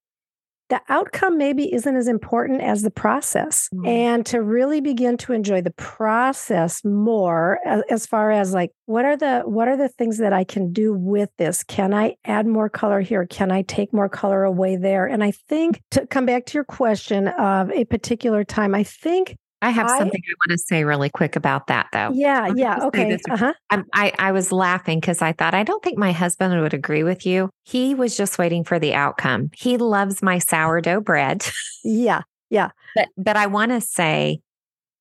the 0.71 0.81
outcome 0.87 1.37
maybe 1.37 1.71
isn't 1.73 1.97
as 1.97 2.07
important 2.07 2.61
as 2.61 2.81
the 2.81 2.89
process 2.89 3.67
mm-hmm. 3.75 3.85
and 3.85 4.25
to 4.25 4.41
really 4.41 4.79
begin 4.79 5.17
to 5.17 5.33
enjoy 5.33 5.61
the 5.61 5.71
process 5.71 6.83
more 6.85 7.59
as, 7.65 7.83
as, 7.89 8.05
far 8.05 8.31
as 8.31 8.53
like 8.53 8.71
what 8.85 9.03
are 9.03 9.17
the 9.17 9.41
what 9.41 9.67
are 9.67 9.75
the 9.75 9.89
things 9.89 10.17
that 10.17 10.31
I 10.31 10.45
can 10.45 10.71
do 10.71 10.93
with 10.93 11.29
this 11.37 11.61
can 11.61 11.93
I 11.93 12.15
add 12.23 12.47
more 12.47 12.69
color 12.69 13.01
here 13.01 13.27
can 13.27 13.51
I 13.51 13.63
take 13.63 13.91
more 13.91 14.07
color 14.07 14.45
away 14.45 14.77
there 14.77 15.05
and 15.05 15.21
I 15.21 15.31
think 15.31 15.81
to 15.91 16.07
come 16.07 16.25
back 16.25 16.45
to 16.47 16.53
your 16.53 16.63
question 16.63 17.27
of 17.27 17.69
a 17.71 17.83
particular 17.83 18.45
time 18.45 18.73
I 18.73 18.83
think 18.83 19.37
I 19.61 19.69
have 19.69 19.87
I, 19.87 19.97
something 19.99 20.21
I 20.25 20.33
want 20.47 20.57
to 20.59 20.65
say 20.65 20.83
really 20.83 21.09
quick 21.09 21.35
about 21.35 21.67
that, 21.67 21.87
though. 21.93 22.11
Yeah, 22.13 22.51
yeah, 22.55 22.79
okay. 22.85 23.17
Uh-huh. 23.29 23.53
I, 23.93 24.11
I 24.17 24.31
was 24.31 24.51
laughing 24.51 24.99
because 24.99 25.21
I 25.21 25.33
thought 25.33 25.53
I 25.53 25.63
don't 25.63 25.83
think 25.83 25.99
my 25.99 26.11
husband 26.11 26.59
would 26.59 26.73
agree 26.73 27.03
with 27.03 27.25
you. 27.25 27.49
He 27.63 27.93
was 27.93 28.17
just 28.17 28.39
waiting 28.39 28.63
for 28.63 28.79
the 28.79 28.95
outcome. 28.95 29.51
He 29.55 29.77
loves 29.77 30.23
my 30.23 30.39
sourdough 30.39 31.01
bread. 31.01 31.45
yeah, 31.83 32.21
yeah. 32.49 32.69
But 32.95 33.09
but 33.17 33.37
I 33.37 33.45
want 33.47 33.71
to 33.71 33.81
say, 33.81 34.41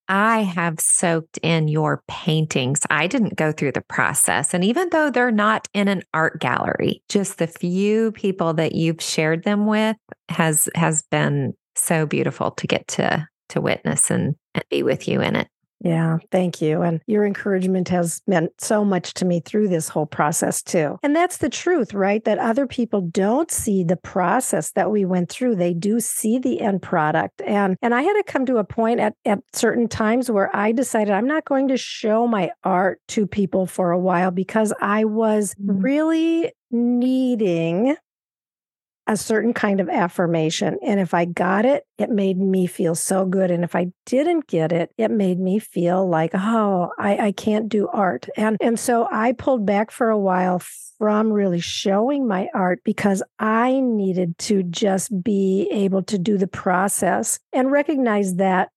I 0.09 0.41
have 0.41 0.79
soaked 0.79 1.39
in 1.43 1.69
your 1.69 2.03
paintings. 2.07 2.81
I 2.91 3.07
didn't 3.07 3.37
go 3.37 3.53
through 3.53 3.73
the 3.73 3.81
process, 3.83 4.53
and 4.53 4.63
even 4.63 4.91
though 4.91 5.11
they're 5.11 5.31
not 5.31 5.69
in 5.73 5.89
an 5.89 6.03
art 6.13 6.39
gallery, 6.39 7.03
just 7.09 7.39
the 7.39 7.47
few 7.47 8.13
people 8.13 8.53
that 8.55 8.75
you've 8.75 9.01
shared 9.01 9.45
them 9.45 9.67
with 9.67 9.97
has 10.29 10.69
has 10.75 11.03
been 11.11 11.55
so 11.77 12.05
beautiful 12.05 12.51
to 12.51 12.67
get 12.67 12.87
to 12.89 13.27
to 13.49 13.61
witness 13.61 14.11
and, 14.11 14.37
and 14.55 14.65
be 14.71 14.83
with 14.83 15.09
you 15.09 15.21
in 15.21 15.37
it. 15.37 15.49
Yeah, 15.83 16.19
thank 16.31 16.61
you. 16.61 16.83
And 16.83 17.01
your 17.07 17.25
encouragement 17.25 17.89
has 17.89 18.21
meant 18.27 18.53
so 18.61 18.85
much 18.85 19.15
to 19.15 19.25
me 19.25 19.41
through 19.41 19.69
this 19.69 19.89
whole 19.89 20.05
process, 20.05 20.63
too. 20.63 20.99
And 21.03 21.17
that's 21.17 21.39
the 21.39 21.49
truth, 21.49 21.95
right? 21.95 22.23
That 22.25 22.39
other 22.39 22.67
people 22.67 23.01
don't 23.01 23.51
see 23.51 23.83
the 23.83 23.97
process 23.97 24.73
that 24.73 24.91
we 24.91 25.07
went 25.07 25.31
through. 25.31 25.57
They 25.57 25.73
do 25.73 25.99
see 25.99 26.39
the 26.39 26.61
end 26.61 26.83
product. 26.83 27.41
And 27.47 27.79
and 27.81 27.95
I 27.95 28.03
had 28.03 28.13
to 28.13 28.25
come 28.25 28.45
to 28.47 28.59
a 28.59 28.65
point 28.65 29.01
at, 29.01 29.15
at 29.25 29.39
certain 29.55 29.89
times 29.89 30.31
where 30.31 30.55
I 30.55 30.73
decided 30.73 31.15
I'm 31.15 31.27
not 31.27 31.47
going 31.47 31.69
to 31.69 31.79
show 31.79 32.27
my 32.27 32.51
art 32.63 33.01
to 33.09 33.27
people 33.27 33.65
for 33.65 33.91
a 33.91 33.99
while 33.99 34.31
because 34.31 34.75
I 34.83 35.05
was 35.05 35.55
mm-hmm. 35.55 35.81
really 35.81 36.53
needing 36.71 37.97
a 39.11 39.17
certain 39.17 39.53
kind 39.53 39.81
of 39.81 39.89
affirmation. 39.89 40.79
And 40.87 41.01
if 41.01 41.15
I 41.15 41.25
got 41.25 41.65
it, 41.65 41.85
it 41.99 42.11
made 42.11 42.39
me 42.39 42.69
feel 42.69 42.95
so 42.95 43.27
good. 43.27 43.51
And 43.51 43.65
if 43.65 43.75
I 43.75 43.89
didn't 44.07 44.47
get 44.47 44.71
it, 44.71 44.93
it 44.97 45.11
made 45.11 45.41
me 45.41 45.59
feel 45.59 46.09
like, 46.09 46.31
oh, 46.33 46.93
I, 46.97 47.19
I 47.19 47.33
can't 47.33 47.69
do 47.69 47.89
art. 47.89 48.29
And 48.37 48.57
and 48.61 48.79
so 48.79 49.09
I 49.11 49.33
pulled 49.33 49.67
back 49.67 49.91
for 49.91 50.11
a 50.11 50.19
while 50.19 50.63
from 50.99 51.33
really 51.33 51.59
showing 51.59 52.29
my 52.29 52.51
art 52.55 52.83
because 52.85 53.21
I 53.41 53.81
needed 53.81 54.39
to 54.39 54.63
just 54.63 55.11
be 55.25 55.69
able 55.73 56.05
to 56.05 56.17
do 56.17 56.39
the 56.39 56.47
process 56.47 57.41
and 57.53 57.73
recognize 57.73 58.37
that 58.37 58.69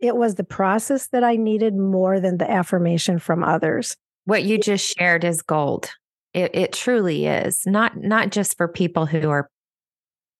it 0.00 0.16
was 0.16 0.34
the 0.34 0.42
process 0.42 1.06
that 1.12 1.22
I 1.22 1.36
needed 1.36 1.76
more 1.76 2.18
than 2.18 2.38
the 2.38 2.50
affirmation 2.50 3.20
from 3.20 3.44
others. 3.44 3.94
What 4.24 4.42
you 4.42 4.58
just 4.58 4.96
shared 4.98 5.22
is 5.22 5.42
gold. 5.42 5.92
It, 6.38 6.54
it 6.54 6.72
truly 6.72 7.26
is 7.26 7.66
not 7.66 7.96
not 7.96 8.30
just 8.30 8.56
for 8.56 8.68
people 8.68 9.06
who 9.06 9.28
are 9.28 9.50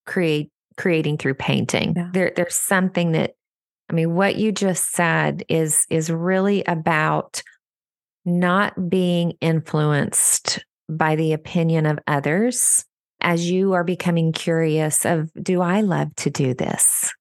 create 0.06 0.50
creating 0.76 1.18
through 1.18 1.34
painting. 1.34 1.94
Yeah. 1.96 2.10
There, 2.12 2.32
there's 2.36 2.54
something 2.54 3.12
that 3.12 3.32
I 3.90 3.94
mean, 3.94 4.14
what 4.14 4.36
you 4.36 4.52
just 4.52 4.92
said 4.92 5.42
is 5.48 5.86
is 5.90 6.10
really 6.10 6.62
about 6.64 7.42
not 8.24 8.88
being 8.88 9.32
influenced 9.40 10.64
by 10.88 11.16
the 11.16 11.32
opinion 11.32 11.86
of 11.86 11.98
others 12.06 12.84
as 13.20 13.50
you 13.50 13.72
are 13.72 13.84
becoming 13.84 14.32
curious 14.32 15.04
of 15.04 15.30
do 15.42 15.60
I 15.60 15.80
love 15.80 16.14
to 16.16 16.30
do 16.30 16.54
this? 16.54 17.12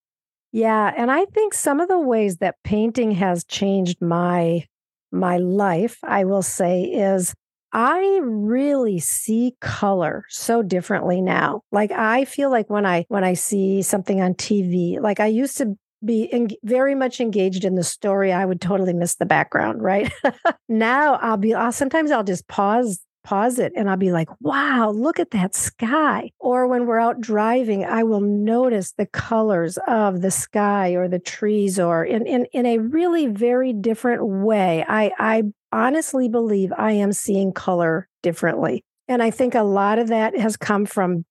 Yeah, 0.52 0.94
and 0.96 1.10
I 1.10 1.26
think 1.26 1.54
some 1.54 1.80
of 1.80 1.88
the 1.88 2.00
ways 2.00 2.38
that 2.38 2.56
painting 2.64 3.12
has 3.12 3.44
changed 3.44 4.02
my 4.02 4.66
my 5.12 5.38
life, 5.38 5.98
I 6.04 6.26
will 6.26 6.42
say 6.44 6.84
is 6.84 7.34
I 7.78 8.22
really 8.24 8.98
see 8.98 9.56
color 9.62 10.26
so 10.30 10.64
differently 10.64 11.22
now. 11.22 11.62
Like 11.72 11.92
I 11.92 12.26
feel 12.26 12.50
like 12.50 12.72
when 12.72 12.88
I 12.88 13.06
when 13.08 13.24
I 13.24 13.36
see 13.36 13.84
something 13.84 14.20
on 14.20 14.34
TV, 14.34 15.00
like 15.00 15.20
I 15.20 15.28
used 15.28 15.58
to 15.58 15.78
be 16.04 16.58
very 16.64 16.96
much 16.96 17.22
engaged 17.22 17.64
in 17.64 17.76
the 17.76 17.84
story, 17.84 18.34
I 18.34 18.46
would 18.46 18.62
totally 18.62 18.94
miss 18.94 19.18
the 19.18 19.28
background, 19.28 19.84
right? 19.84 20.12
now 20.68 21.20
I'll 21.22 21.38
be 21.38 21.54
I'll, 21.54 21.72
sometimes 21.72 22.10
I'll 22.10 22.24
just 22.24 22.48
pause 22.48 23.00
pause 23.28 23.60
it 23.60 23.74
and 23.76 23.90
I'll 23.90 23.98
be 23.98 24.14
like, 24.14 24.30
wow, 24.40 24.90
look 24.90 25.20
at 25.20 25.32
that 25.32 25.54
sky. 25.54 26.32
Or 26.40 26.66
when 26.66 26.86
we're 26.86 27.00
out 27.00 27.20
driving, 27.20 27.84
I 27.84 28.04
will 28.04 28.22
notice 28.22 28.94
the 28.94 29.06
colors 29.06 29.78
of 29.86 30.22
the 30.22 30.32
sky 30.32 30.92
or 30.92 31.10
the 31.10 31.20
trees 31.20 31.78
or 31.78 32.06
in, 32.06 32.26
in, 32.26 32.46
in 32.54 32.66
a 32.66 32.78
really 32.78 33.28
very 33.28 33.74
different 33.74 34.26
way. 34.26 34.86
I, 34.88 35.12
I 35.20 35.44
honestly 35.74 36.30
believe 36.30 36.72
I 36.78 36.94
am 36.94 37.12
seeing 37.12 37.52
color 37.52 38.08
differently. 38.24 38.86
And 39.10 39.22
I 39.22 39.30
think 39.30 39.56
a 39.56 39.64
lot 39.64 40.00
of 40.00 40.08
that 40.08 40.38
has 40.38 40.56
come 40.56 40.86
from 40.86 41.26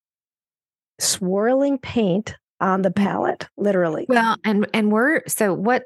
swirling 0.99 1.79
paint 1.79 2.35
on 2.61 2.83
the 2.83 2.91
palette, 2.91 3.49
literally. 3.57 4.05
Well, 4.09 4.37
and 4.45 4.67
and 4.75 4.93
we're 4.93 5.23
so 5.27 5.55
what 5.55 5.85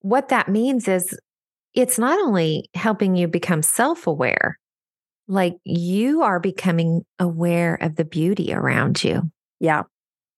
what 0.00 0.28
that 0.28 0.48
means 0.48 0.86
is 0.86 1.18
it's 1.74 1.98
not 1.98 2.18
only 2.20 2.68
helping 2.74 3.16
you 3.16 3.28
become 3.28 3.62
self-aware, 3.62 4.58
like 5.26 5.56
you 5.64 6.22
are 6.22 6.40
becoming 6.40 7.04
aware 7.18 7.76
of 7.76 7.96
the 7.96 8.04
beauty 8.04 8.52
around 8.52 9.02
you. 9.02 9.30
Yeah. 9.60 9.82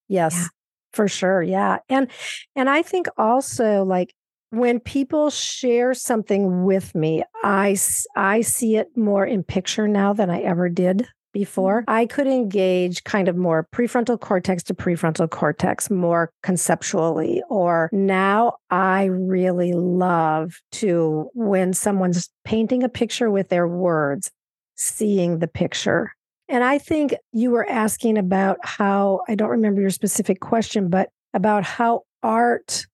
Yes. 0.08 0.34
Yeah. 0.34 0.46
For 0.92 1.08
sure. 1.08 1.42
Yeah. 1.42 1.78
And 1.88 2.08
and 2.54 2.70
I 2.70 2.82
think 2.82 3.06
also 3.18 3.84
like 3.84 4.14
when 4.50 4.80
people 4.80 5.30
share 5.30 5.92
something 5.92 6.64
with 6.64 6.94
me, 6.94 7.24
I 7.42 7.76
I 8.14 8.40
see 8.40 8.76
it 8.76 8.96
more 8.96 9.26
in 9.26 9.42
picture 9.42 9.88
now 9.88 10.12
than 10.12 10.30
I 10.30 10.40
ever 10.40 10.68
did 10.68 11.06
before. 11.36 11.82
Mm-hmm. 11.82 11.90
I 11.90 12.06
could 12.06 12.26
engage 12.26 13.04
kind 13.04 13.28
of 13.28 13.36
more 13.36 13.68
prefrontal 13.70 14.18
cortex 14.18 14.62
to 14.64 14.74
prefrontal 14.74 15.28
cortex 15.28 15.90
more 15.90 16.30
conceptually. 16.42 17.42
Or 17.50 17.90
now 17.92 18.54
I 18.70 19.04
really 19.04 19.74
love 19.74 20.54
to, 20.72 21.28
when 21.34 21.74
someone's 21.74 22.30
painting 22.46 22.82
a 22.82 22.88
picture 22.88 23.30
with 23.30 23.50
their 23.50 23.68
words, 23.68 24.30
seeing 24.76 25.38
the 25.38 25.48
picture. 25.48 26.12
And 26.48 26.62
I 26.62 26.78
think 26.78 27.14
you 27.32 27.50
were 27.50 27.68
asking 27.68 28.18
about 28.18 28.58
how, 28.62 29.22
I 29.28 29.34
don't 29.34 29.50
remember 29.50 29.80
your 29.80 29.90
specific 29.90 30.40
question, 30.40 30.88
but 30.88 31.08
about 31.34 31.64
how 31.64 32.02
art, 32.22 32.86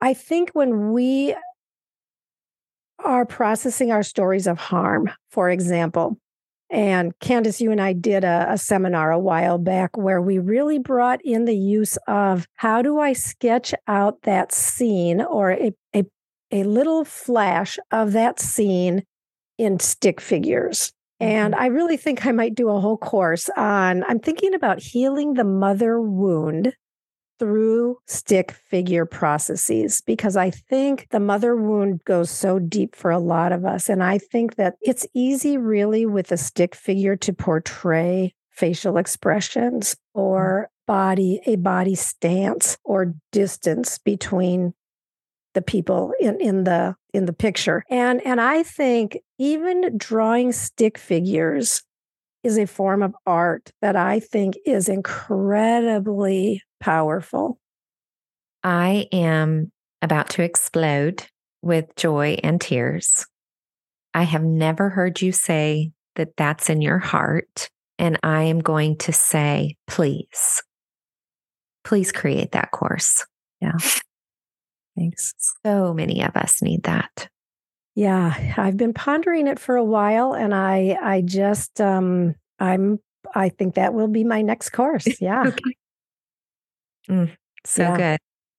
I 0.00 0.14
think 0.14 0.50
when 0.52 0.92
we 0.92 1.34
are 3.04 3.26
processing 3.26 3.90
our 3.90 4.02
stories 4.02 4.46
of 4.46 4.58
harm, 4.58 5.10
for 5.30 5.50
example, 5.50 6.16
and 6.68 7.16
Kandace, 7.20 7.60
you 7.60 7.70
and 7.70 7.80
I 7.80 7.92
did 7.92 8.24
a, 8.24 8.46
a, 8.50 8.58
seminar 8.58 9.12
a 9.12 9.18
while 9.18 9.56
back 9.56 9.96
where 9.96 10.20
we 10.20 10.38
really 10.38 10.78
brought 10.78 11.20
in 11.24 11.44
the 11.44 11.56
use 11.56 11.96
of 12.08 12.46
how 12.54 12.82
do 12.82 12.98
I 12.98 13.12
sketch 13.12 13.72
out 13.86 14.22
that 14.22 14.52
scene 14.52 15.20
or 15.20 15.52
a, 15.52 15.72
a, 15.94 16.04
a 16.50 16.64
little 16.64 17.04
flash 17.04 17.78
of 17.92 18.12
that 18.12 18.40
scene 18.40 19.04
in 19.58 19.78
stick 19.78 20.20
figures. 20.20 20.92
And 21.20 21.54
mm-hmm. 21.54 21.62
I 21.62 21.66
really 21.66 21.96
think 21.96 22.26
I 22.26 22.32
might 22.32 22.54
do 22.54 22.68
a 22.68 22.80
whole 22.80 22.98
course 22.98 23.48
on, 23.56 24.04
I'm 24.04 24.20
thinking 24.20 24.54
about 24.54 24.80
healing 24.80 25.34
the 25.34 25.44
mother 25.44 26.00
wound 26.00 26.74
through 27.38 27.98
stick 28.06 28.52
figure 28.52 29.04
processes 29.04 30.00
because 30.06 30.36
I 30.36 30.50
think 30.50 31.06
the 31.10 31.20
mother 31.20 31.54
wound 31.54 32.02
goes 32.04 32.30
so 32.30 32.58
deep 32.58 32.96
for 32.96 33.10
a 33.10 33.18
lot 33.18 33.52
of 33.52 33.64
us. 33.64 33.88
And 33.88 34.02
I 34.02 34.18
think 34.18 34.56
that 34.56 34.76
it's 34.80 35.06
easy, 35.14 35.58
really, 35.58 36.06
with 36.06 36.32
a 36.32 36.36
stick 36.36 36.74
figure 36.74 37.16
to 37.16 37.32
portray 37.32 38.34
facial 38.50 38.96
expressions 38.96 39.96
or 40.14 40.70
body, 40.86 41.40
a 41.46 41.56
body 41.56 41.94
stance 41.94 42.78
or 42.84 43.14
distance 43.32 43.98
between 43.98 44.72
the 45.56 45.62
people 45.62 46.12
in, 46.20 46.38
in 46.38 46.64
the 46.64 46.94
in 47.14 47.24
the 47.24 47.32
picture. 47.32 47.82
And 47.90 48.24
and 48.26 48.40
I 48.40 48.62
think 48.62 49.18
even 49.38 49.96
drawing 49.96 50.52
stick 50.52 50.98
figures 50.98 51.82
is 52.44 52.58
a 52.58 52.66
form 52.66 53.02
of 53.02 53.14
art 53.26 53.72
that 53.80 53.96
I 53.96 54.20
think 54.20 54.54
is 54.66 54.88
incredibly 54.88 56.62
powerful. 56.78 57.58
I 58.62 59.08
am 59.12 59.72
about 60.02 60.28
to 60.30 60.42
explode 60.42 61.26
with 61.62 61.86
joy 61.96 62.36
and 62.44 62.60
tears. 62.60 63.24
I 64.12 64.24
have 64.24 64.44
never 64.44 64.90
heard 64.90 65.22
you 65.22 65.32
say 65.32 65.90
that 66.16 66.36
that's 66.36 66.68
in 66.68 66.82
your 66.82 66.98
heart. 66.98 67.70
And 67.98 68.18
I 68.22 68.42
am 68.42 68.58
going 68.58 68.98
to 68.98 69.12
say, 69.12 69.76
please, 69.86 70.62
please 71.82 72.12
create 72.12 72.52
that 72.52 72.72
course. 72.72 73.24
Yeah. 73.62 73.78
Thanks. 74.96 75.34
So 75.64 75.92
many 75.92 76.22
of 76.22 76.36
us 76.36 76.62
need 76.62 76.84
that. 76.84 77.28
Yeah, 77.94 78.34
I've 78.56 78.76
been 78.76 78.92
pondering 78.92 79.46
it 79.46 79.58
for 79.58 79.76
a 79.76 79.84
while 79.84 80.34
and 80.34 80.54
I 80.54 80.98
I 81.02 81.22
just 81.22 81.80
um 81.80 82.34
I'm 82.58 82.98
I 83.34 83.48
think 83.48 83.74
that 83.74 83.94
will 83.94 84.08
be 84.08 84.24
my 84.24 84.42
next 84.42 84.70
course. 84.70 85.06
Yeah. 85.20 85.44
okay. 85.48 85.76
mm, 87.08 87.36
so 87.64 87.82
yeah. 87.82 87.96
good. 87.96 88.18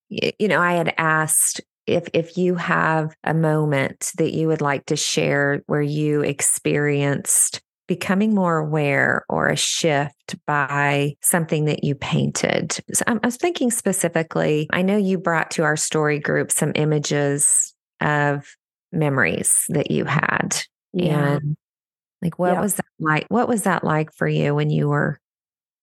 You, 0.09 0.31
you 0.39 0.47
know, 0.47 0.61
I 0.61 0.73
had 0.73 0.93
asked 0.97 1.61
if 1.85 2.07
if 2.13 2.37
you 2.37 2.55
have 2.55 3.15
a 3.23 3.33
moment 3.33 4.11
that 4.17 4.33
you 4.33 4.47
would 4.47 4.61
like 4.61 4.85
to 4.87 4.95
share 4.95 5.61
where 5.67 5.81
you 5.81 6.21
experienced 6.21 7.61
becoming 7.87 8.35
more 8.35 8.57
aware 8.57 9.25
or 9.29 9.47
a 9.47 9.55
shift 9.55 10.35
by 10.45 11.15
something 11.21 11.65
that 11.65 11.83
you 11.83 11.95
painted. 11.95 12.77
So 12.93 13.03
I 13.07 13.25
was 13.25 13.37
thinking 13.37 13.71
specifically, 13.71 14.67
I 14.71 14.81
know 14.81 14.97
you 14.97 15.17
brought 15.17 15.51
to 15.51 15.63
our 15.63 15.77
story 15.77 16.19
group 16.19 16.51
some 16.51 16.73
images 16.75 17.73
of 18.01 18.45
memories 18.91 19.63
that 19.69 19.89
you 19.89 20.05
had. 20.05 20.61
Yeah. 20.93 21.35
And 21.35 21.57
like 22.21 22.37
what 22.37 22.53
yeah. 22.53 22.61
was 22.61 22.75
that 22.75 22.85
like? 22.99 23.25
What 23.29 23.47
was 23.47 23.63
that 23.63 23.83
like 23.83 24.13
for 24.13 24.27
you 24.27 24.53
when 24.55 24.69
you 24.69 24.89
were 24.89 25.19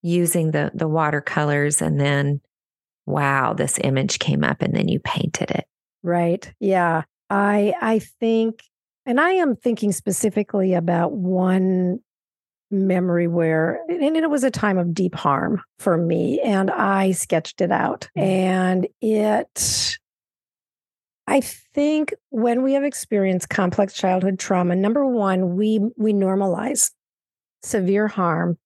using 0.02 0.50
the 0.50 0.70
the 0.74 0.88
watercolors 0.88 1.80
and 1.80 1.98
then 1.98 2.40
wow, 3.06 3.54
this 3.54 3.78
image 3.82 4.18
came 4.18 4.44
up 4.44 4.62
and 4.62 4.74
then 4.74 4.88
you 4.88 5.00
painted 5.00 5.50
it? 5.50 5.64
Right. 6.02 6.52
Yeah. 6.60 7.02
I 7.30 7.74
I 7.80 7.98
think 8.20 8.62
and 9.06 9.20
I 9.20 9.32
am 9.32 9.56
thinking 9.56 9.92
specifically 9.92 10.74
about 10.74 11.12
one 11.12 12.00
memory 12.70 13.28
where 13.28 13.80
and 13.88 14.16
it 14.16 14.30
was 14.30 14.42
a 14.42 14.50
time 14.50 14.78
of 14.78 14.94
deep 14.94 15.14
harm 15.14 15.62
for 15.78 15.96
me 15.96 16.40
and 16.40 16.70
I 16.70 17.12
sketched 17.12 17.60
it 17.60 17.70
out 17.70 18.08
mm. 18.16 18.22
and 18.22 18.88
it 19.00 19.98
I 21.26 21.40
think 21.40 22.12
when 22.30 22.62
we 22.62 22.74
have 22.74 22.84
experienced 22.84 23.48
complex 23.48 23.94
childhood 23.94 24.38
trauma 24.38 24.74
number 24.74 25.06
1 25.06 25.56
we 25.56 25.80
we 25.96 26.12
normalize 26.12 26.90
severe 27.62 28.08
harm 28.08 28.58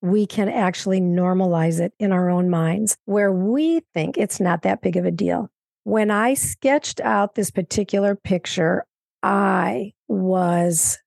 we 0.00 0.26
can 0.26 0.48
actually 0.48 1.00
normalize 1.00 1.78
it 1.78 1.92
in 1.98 2.10
our 2.10 2.30
own 2.30 2.48
minds 2.48 2.96
where 3.04 3.32
we 3.32 3.82
think 3.92 4.16
it's 4.16 4.40
not 4.40 4.62
that 4.62 4.80
big 4.80 4.96
of 4.96 5.04
a 5.04 5.10
deal 5.10 5.50
when 5.84 6.10
I 6.10 6.34
sketched 6.34 7.00
out 7.00 7.34
this 7.34 7.50
particular 7.50 8.14
picture, 8.14 8.86
I 9.22 9.92
was 10.08 10.98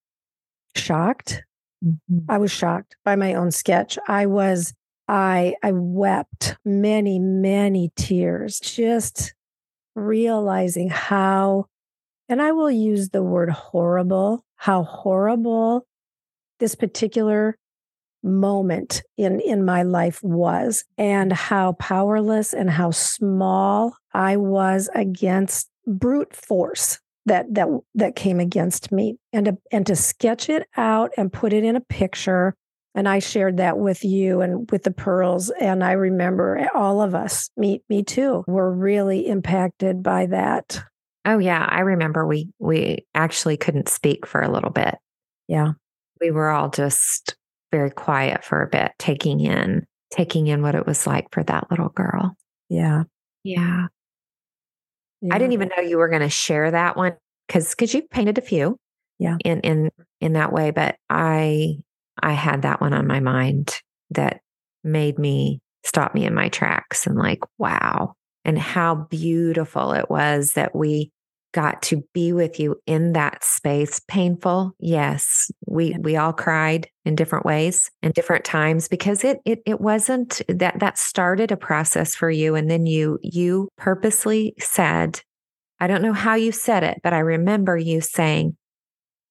shocked. 0.76 1.44
Mm-hmm. 1.84 2.20
I 2.30 2.38
was 2.38 2.52
shocked 2.52 2.96
by 3.04 3.16
my 3.16 3.34
own 3.34 3.52
sketch. 3.52 3.98
I 4.08 4.26
was, 4.26 4.74
I, 5.08 5.56
I 5.64 5.72
wept 5.74 6.58
many, 6.64 7.20
many 7.20 7.92
tears, 7.96 8.60
just 8.60 9.34
realizing 9.96 10.90
how, 10.90 11.66
and 12.30 12.42
I 12.42 12.52
will 12.52 12.72
use 12.72 13.10
the 13.10 13.24
word 13.24 13.50
horrible, 13.50 14.46
how 14.56 14.84
horrible 14.84 15.86
this 16.60 16.76
particular 16.76 17.58
moment 18.24 19.04
in 19.18 19.40
in 19.40 19.64
my 19.64 19.84
life 19.84 20.22
was 20.24 20.84
and 20.98 21.32
how 21.32 21.74
powerless 21.74 22.54
and 22.54 22.72
how 22.72 22.90
small 22.90 23.96
I 24.14 24.36
was 24.36 24.90
against 24.96 25.70
brute 25.86 26.36
force 26.36 27.00
that 27.26 27.54
that 27.54 27.68
that 27.96 28.16
came 28.16 28.40
against 28.40 28.92
me 28.92 29.18
and 29.34 29.46
to 29.46 29.58
and 29.72 29.86
to 29.88 29.96
sketch 29.96 30.50
it 30.50 30.68
out 30.78 31.12
and 31.18 31.34
put 31.34 31.54
it 31.54 31.64
in 31.64 31.76
a 31.76 31.82
picture 31.82 32.56
and 32.94 33.10
I 33.10 33.20
shared 33.20 33.58
that 33.58 33.78
with 33.78 34.06
you 34.06 34.42
and 34.42 34.70
with 34.72 34.84
the 34.84 34.92
pearls 34.92 35.50
and 35.50 35.84
I 35.84 35.94
remember 35.94 36.68
all 36.74 37.02
of 37.02 37.14
us 37.14 37.50
me 37.58 37.82
me 37.90 38.04
too 38.04 38.44
were 38.48 38.72
really 38.72 39.28
impacted 39.28 40.02
by 40.02 40.28
that. 40.28 40.84
Oh 41.26 41.40
yeah, 41.40 41.68
I 41.70 41.80
remember 41.82 42.26
we 42.26 42.52
we 42.60 43.06
actually 43.16 43.58
couldn't 43.58 43.90
speak 43.90 44.26
for 44.26 44.42
a 44.42 44.52
little 44.52 44.70
bit. 44.70 44.96
Yeah. 45.48 45.74
We 46.22 46.32
were 46.32 46.50
all 46.50 46.70
just 46.70 47.36
very 47.72 47.90
quiet 47.90 48.44
for 48.44 48.62
a 48.62 48.70
bit, 48.70 48.92
taking 49.00 49.42
in, 49.42 49.86
taking 50.12 50.48
in 50.48 50.62
what 50.62 50.76
it 50.76 50.86
was 50.88 51.06
like 51.06 51.28
for 51.32 51.44
that 51.44 51.70
little 51.70 51.90
girl. 51.90 52.36
Yeah. 52.70 53.04
Yeah. 53.44 53.88
Yeah. 55.28 55.36
I 55.36 55.38
didn't 55.40 55.54
even 55.54 55.70
know 55.76 55.84
you 55.84 55.98
were 55.98 56.10
going 56.10 56.22
to 56.22 56.30
share 56.30 56.72
that 56.72 56.96
one 56.96 57.14
because 57.48 57.70
because 57.72 57.94
you 57.94 58.04
painted 58.04 58.38
a 58.38 58.42
few. 58.42 58.78
Yeah. 59.20 59.38
In 59.46 59.62
in 59.62 59.92
in 60.22 60.34
that 60.34 60.52
way, 60.52 60.72
but 60.72 60.96
I 61.10 61.78
I 62.22 62.34
had 62.34 62.64
that 62.64 62.82
one 62.82 62.94
on 62.94 63.08
my 63.08 63.20
mind 63.20 63.80
that 64.12 64.42
made 64.84 65.18
me 65.18 65.62
stop 65.84 66.14
me 66.14 66.26
in 66.26 66.34
my 66.34 66.50
tracks 66.50 67.08
and 67.08 67.16
like, 67.16 67.40
wow. 67.58 68.14
And 68.44 68.60
how 68.60 69.08
beautiful 69.10 69.94
it 69.94 70.10
was 70.10 70.52
that 70.52 70.76
we 70.76 71.12
got 71.56 71.82
to 71.82 72.04
be 72.14 72.34
with 72.34 72.60
you 72.60 72.76
in 72.86 73.14
that 73.14 73.42
space. 73.42 74.02
Painful 74.10 74.74
yes. 74.78 75.50
We 75.66 75.96
we 76.00 76.18
all 76.18 76.34
cried 76.34 76.90
in 77.06 77.16
different 77.16 77.46
ways 77.46 77.90
in 78.02 78.12
different 78.12 78.44
times 78.44 78.90
because 78.90 79.24
it 79.24 79.40
it 79.46 79.62
it 79.66 79.80
wasn't 79.80 80.42
that 80.50 80.80
that 80.80 80.98
started 80.98 81.52
a 81.52 81.58
process 81.58 82.14
for 82.14 82.30
you 82.30 82.56
and 82.56 82.70
then 82.70 82.86
you 82.86 83.20
you 83.22 83.70
purposely 83.78 84.54
said 84.60 85.22
i 85.80 85.88
don't 85.88 86.02
know 86.02 86.14
how 86.14 86.34
you 86.34 86.52
said 86.52 86.84
it 86.84 87.00
but 87.04 87.14
i 87.14 87.20
remember 87.20 87.78
you 87.78 88.02
saying 88.02 88.58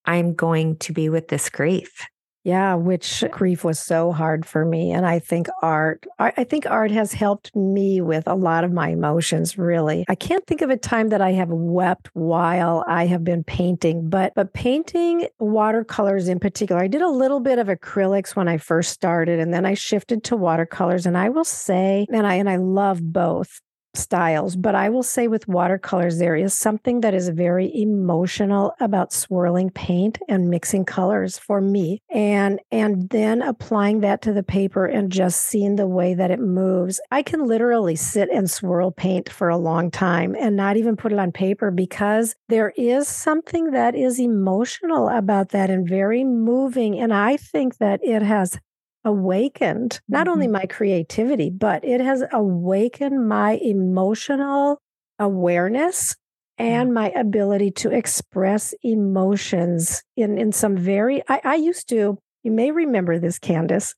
i'm 0.05 0.35
going 0.35 0.77
to 0.79 0.93
be 0.93 1.09
with 1.09 1.29
this 1.29 1.51
grief 1.51 2.07
yeah, 2.45 2.75
which 2.75 3.25
grief 3.31 3.65
was 3.65 3.81
so 3.81 4.13
hard 4.13 4.45
for 4.45 4.67
me. 4.67 4.93
And 4.93 5.07
I 5.07 5.19
think 5.19 5.49
art, 5.63 6.07
I 6.19 6.45
think 6.45 6.67
art 6.67 6.91
has 6.91 7.15
helped 7.15 7.57
me 7.57 8.03
with 8.03 8.27
a 8.27 8.35
lot 8.35 8.65
of 8.65 8.73
my 8.73 8.91
emotions, 8.91 9.57
really. 9.57 10.05
I 10.09 10.15
can't 10.15 10.47
think 10.47 10.61
of 10.61 10.69
a 10.69 10.77
time 10.77 11.09
that 11.09 11.23
I 11.23 11.33
have 11.33 11.49
wept 11.49 12.11
while 12.13 12.85
I 12.87 13.07
have 13.07 13.25
been 13.25 13.45
painting, 13.45 14.11
but 14.11 14.35
but 14.37 14.53
painting 14.53 15.27
watercolors 15.39 16.29
in 16.29 16.39
particular. 16.39 16.83
I 16.83 16.87
did 16.87 17.01
a 17.01 17.09
little 17.09 17.41
bit 17.41 17.59
of 17.59 17.69
acrylics 17.69 18.37
when 18.37 18.47
I 18.47 18.59
first 18.59 18.91
started, 18.91 19.41
and 19.41 19.55
then 19.55 19.65
I 19.65 19.73
shifted 19.73 20.23
to 20.25 20.37
watercolors. 20.37 21.07
And 21.07 21.17
I 21.17 21.31
will 21.31 21.45
say, 21.45 22.07
and 22.13 22.27
I 22.27 22.35
and 22.35 22.51
I 22.51 22.57
love 22.57 23.01
both 23.03 23.59
styles, 23.97 24.57
but 24.57 24.75
I 24.75 24.89
will 24.89 25.03
say 25.03 25.29
with 25.29 25.49
watercolors, 25.49 26.19
there 26.19 26.37
is 26.37 26.55
something 26.55 27.01
that 27.01 27.15
is 27.15 27.29
very 27.29 27.75
emotional 27.75 28.75
about 28.81 29.13
swirling 29.13 29.71
paint 29.71 30.19
and 30.29 30.51
mixing 30.51 30.85
colors 30.85 31.39
for 31.39 31.61
me. 31.61 32.03
And 32.11 32.61
and 32.71 33.09
then 33.11 33.43
applying 33.43 34.01
that 34.01 34.23
to 34.23 34.33
the 34.33 34.43
paper 34.43 34.87
and 34.87 35.11
just 35.11 35.43
seeing 35.43 35.77
the 35.77 35.87
way 35.87 36.15
that 36.15 36.31
it 36.31 36.41
moves. 36.41 37.01
I 37.11 37.23
can 37.23 37.47
literally 37.47 37.97
sit 37.97 38.29
and 38.31 38.51
swirl 38.51 38.91
paint 38.91 39.29
for 39.31 39.49
a 39.49 39.57
long 39.57 39.91
time 39.91 40.35
and 40.39 40.57
not 40.57 40.77
even 40.77 40.97
put 40.97 41.13
it 41.13 41.19
on 41.19 41.33
paper 41.33 41.71
because 41.71 42.35
there 42.49 42.73
is 42.77 43.09
something 43.09 43.73
that 43.73 43.95
is 43.95 44.19
emotional 44.19 45.09
about 45.09 45.51
that 45.51 45.71
and 45.71 45.89
very 45.89 46.25
moving. 46.25 46.99
And 46.99 47.13
I 47.13 47.37
think 47.37 47.79
that 47.79 48.01
it 48.03 48.23
has 48.23 48.59
awakened 49.05 50.01
not 50.09 50.29
only 50.29 50.47
mm-hmm. 50.47 50.55
my 50.55 50.67
creativity, 50.67 51.51
but 51.51 51.85
it 51.85 52.01
has 52.01 52.25
awakened 52.33 53.29
my 53.29 53.59
emotional 53.63 54.81
awareness 55.19 56.17
and 56.59 56.95
my 56.95 57.11
ability 57.11 57.71
to 57.73 57.91
express 57.91 58.75
emotions 58.83 60.03
in, 60.17 60.39
in 60.39 60.53
some 60.53 60.77
very, 60.77 61.23
I, 61.29 61.41
I 61.45 61.55
used 61.57 61.89
to, 61.89 62.19
you 62.43 62.51
may 62.51 62.71
remember 62.71 63.19
this, 63.19 63.39
Kandace, 63.39 63.95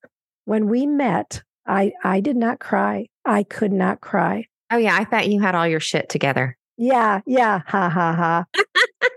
when 0.47 0.69
we 0.69 0.87
met, 0.87 1.43
I, 1.67 1.93
I 2.03 2.21
did 2.21 2.37
not 2.37 2.61
cry. 2.61 3.07
I 3.25 3.43
could 3.43 3.73
not 3.73 4.01
cry. 4.01 4.47
Oh, 4.71 4.77
yeah. 4.77 4.97
I 4.97 5.05
thought 5.05 5.29
you 5.29 5.41
had 5.41 5.55
all 5.55 5.67
your 5.67 5.81
shit 5.81 6.09
together. 6.09 6.57
Yeah. 6.79 7.21
Yeah. 7.27 7.61
Ha 7.67 7.89
ha 7.89 8.15
ha. 8.15 8.45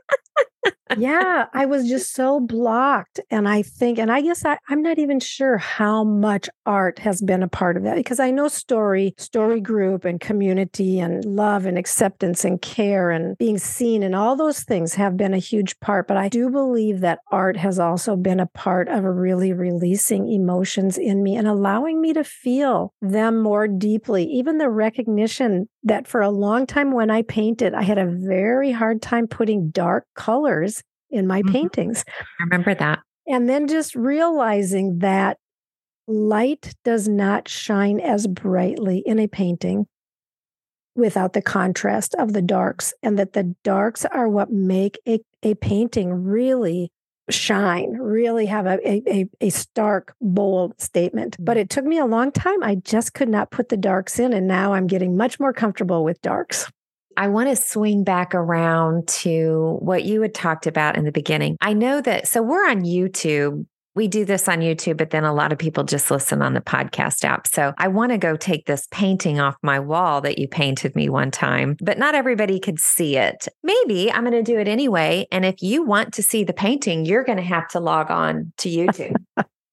yeah, 0.97 1.45
I 1.53 1.65
was 1.65 1.87
just 1.87 2.13
so 2.13 2.39
blocked. 2.39 3.19
And 3.29 3.47
I 3.47 3.61
think, 3.61 3.99
and 3.99 4.11
I 4.11 4.21
guess 4.21 4.45
I, 4.45 4.57
I'm 4.69 4.81
not 4.81 4.99
even 4.99 5.19
sure 5.19 5.57
how 5.57 6.03
much 6.03 6.49
art 6.65 6.99
has 6.99 7.21
been 7.21 7.43
a 7.43 7.47
part 7.47 7.77
of 7.77 7.83
that 7.83 7.95
because 7.95 8.19
I 8.19 8.31
know 8.31 8.47
story, 8.47 9.13
story 9.17 9.61
group 9.61 10.05
and 10.05 10.19
community 10.19 10.99
and 10.99 11.23
love 11.25 11.65
and 11.65 11.77
acceptance 11.77 12.43
and 12.43 12.61
care 12.61 13.11
and 13.11 13.37
being 13.37 13.57
seen 13.57 14.03
and 14.03 14.15
all 14.15 14.35
those 14.35 14.63
things 14.63 14.95
have 14.95 15.17
been 15.17 15.33
a 15.33 15.39
huge 15.39 15.79
part. 15.79 16.07
But 16.07 16.17
I 16.17 16.29
do 16.29 16.49
believe 16.49 17.01
that 17.01 17.19
art 17.31 17.57
has 17.57 17.79
also 17.79 18.15
been 18.15 18.39
a 18.39 18.47
part 18.47 18.87
of 18.87 19.03
really 19.03 19.53
releasing 19.53 20.31
emotions 20.31 20.97
in 20.97 21.23
me 21.23 21.35
and 21.35 21.47
allowing 21.47 22.01
me 22.01 22.13
to 22.13 22.23
feel 22.23 22.93
them 23.01 23.41
more 23.41 23.67
deeply. 23.67 24.25
Even 24.25 24.57
the 24.57 24.69
recognition 24.69 25.67
that 25.83 26.07
for 26.07 26.21
a 26.21 26.29
long 26.29 26.65
time 26.65 26.91
when 26.91 27.09
I 27.09 27.21
painted, 27.21 27.73
I 27.73 27.83
had 27.83 27.97
a 27.97 28.05
very 28.05 28.71
hard 28.71 29.01
time 29.01 29.27
putting 29.27 29.69
dark 29.69 30.05
colors 30.13 30.78
in 31.09 31.27
my 31.27 31.41
mm-hmm. 31.41 31.53
paintings. 31.53 32.03
I 32.07 32.43
remember 32.43 32.75
that. 32.75 32.99
And 33.27 33.47
then 33.47 33.67
just 33.67 33.95
realizing 33.95 34.99
that 34.99 35.37
light 36.07 36.73
does 36.83 37.07
not 37.07 37.47
shine 37.47 37.99
as 37.99 38.25
brightly 38.27 39.03
in 39.05 39.19
a 39.19 39.27
painting 39.27 39.87
without 40.95 41.33
the 41.33 41.41
contrast 41.41 42.15
of 42.15 42.33
the 42.33 42.41
darks, 42.41 42.93
and 43.03 43.17
that 43.19 43.33
the 43.33 43.55
darks 43.63 44.03
are 44.05 44.27
what 44.27 44.51
make 44.51 44.99
a, 45.07 45.19
a 45.43 45.53
painting 45.55 46.11
really 46.11 46.91
shine, 47.29 47.91
really 47.91 48.47
have 48.47 48.65
a, 48.65 48.79
a, 48.85 49.29
a 49.39 49.49
stark, 49.49 50.15
bold 50.19 50.79
statement. 50.81 51.37
But 51.39 51.57
it 51.57 51.69
took 51.69 51.85
me 51.85 51.99
a 51.99 52.05
long 52.05 52.31
time. 52.31 52.63
I 52.63 52.75
just 52.75 53.13
could 53.13 53.29
not 53.29 53.51
put 53.51 53.69
the 53.69 53.77
darks 53.77 54.19
in. 54.19 54.33
And 54.33 54.47
now 54.47 54.73
I'm 54.73 54.87
getting 54.87 55.15
much 55.15 55.39
more 55.39 55.53
comfortable 55.53 56.03
with 56.03 56.21
darks. 56.21 56.69
I 57.17 57.27
want 57.27 57.49
to 57.49 57.55
swing 57.55 58.03
back 58.03 58.33
around 58.33 59.07
to 59.07 59.77
what 59.81 60.03
you 60.03 60.21
had 60.21 60.33
talked 60.33 60.67
about 60.67 60.97
in 60.97 61.05
the 61.05 61.11
beginning. 61.11 61.57
I 61.61 61.73
know 61.73 62.01
that, 62.01 62.27
so 62.27 62.41
we're 62.41 62.69
on 62.69 62.81
YouTube 62.81 63.65
we 63.99 64.07
do 64.07 64.23
this 64.23 64.47
on 64.47 64.59
YouTube, 64.59 64.95
but 64.95 65.09
then 65.09 65.25
a 65.25 65.33
lot 65.33 65.51
of 65.51 65.57
people 65.57 65.83
just 65.83 66.09
listen 66.09 66.41
on 66.41 66.53
the 66.53 66.61
podcast 66.61 67.25
app. 67.25 67.45
So 67.47 67.73
I 67.77 67.89
want 67.89 68.13
to 68.13 68.17
go 68.17 68.37
take 68.37 68.65
this 68.65 68.87
painting 68.91 69.41
off 69.41 69.57
my 69.61 69.77
wall 69.77 70.21
that 70.21 70.39
you 70.39 70.47
painted 70.47 70.95
me 70.95 71.09
one 71.09 71.31
time, 71.31 71.75
but 71.81 71.97
not 71.97 72.15
everybody 72.15 72.61
could 72.61 72.79
see 72.79 73.17
it. 73.17 73.49
Maybe 73.61 74.09
I'm 74.09 74.23
going 74.23 74.31
to 74.31 74.41
do 74.41 74.57
it 74.57 74.69
anyway. 74.69 75.27
And 75.33 75.43
if 75.43 75.61
you 75.61 75.83
want 75.83 76.13
to 76.13 76.23
see 76.23 76.45
the 76.45 76.53
painting, 76.53 77.05
you're 77.05 77.25
going 77.25 77.39
to 77.39 77.43
have 77.43 77.67
to 77.69 77.81
log 77.81 78.09
on 78.09 78.53
to 78.59 78.69
YouTube. 78.69 79.15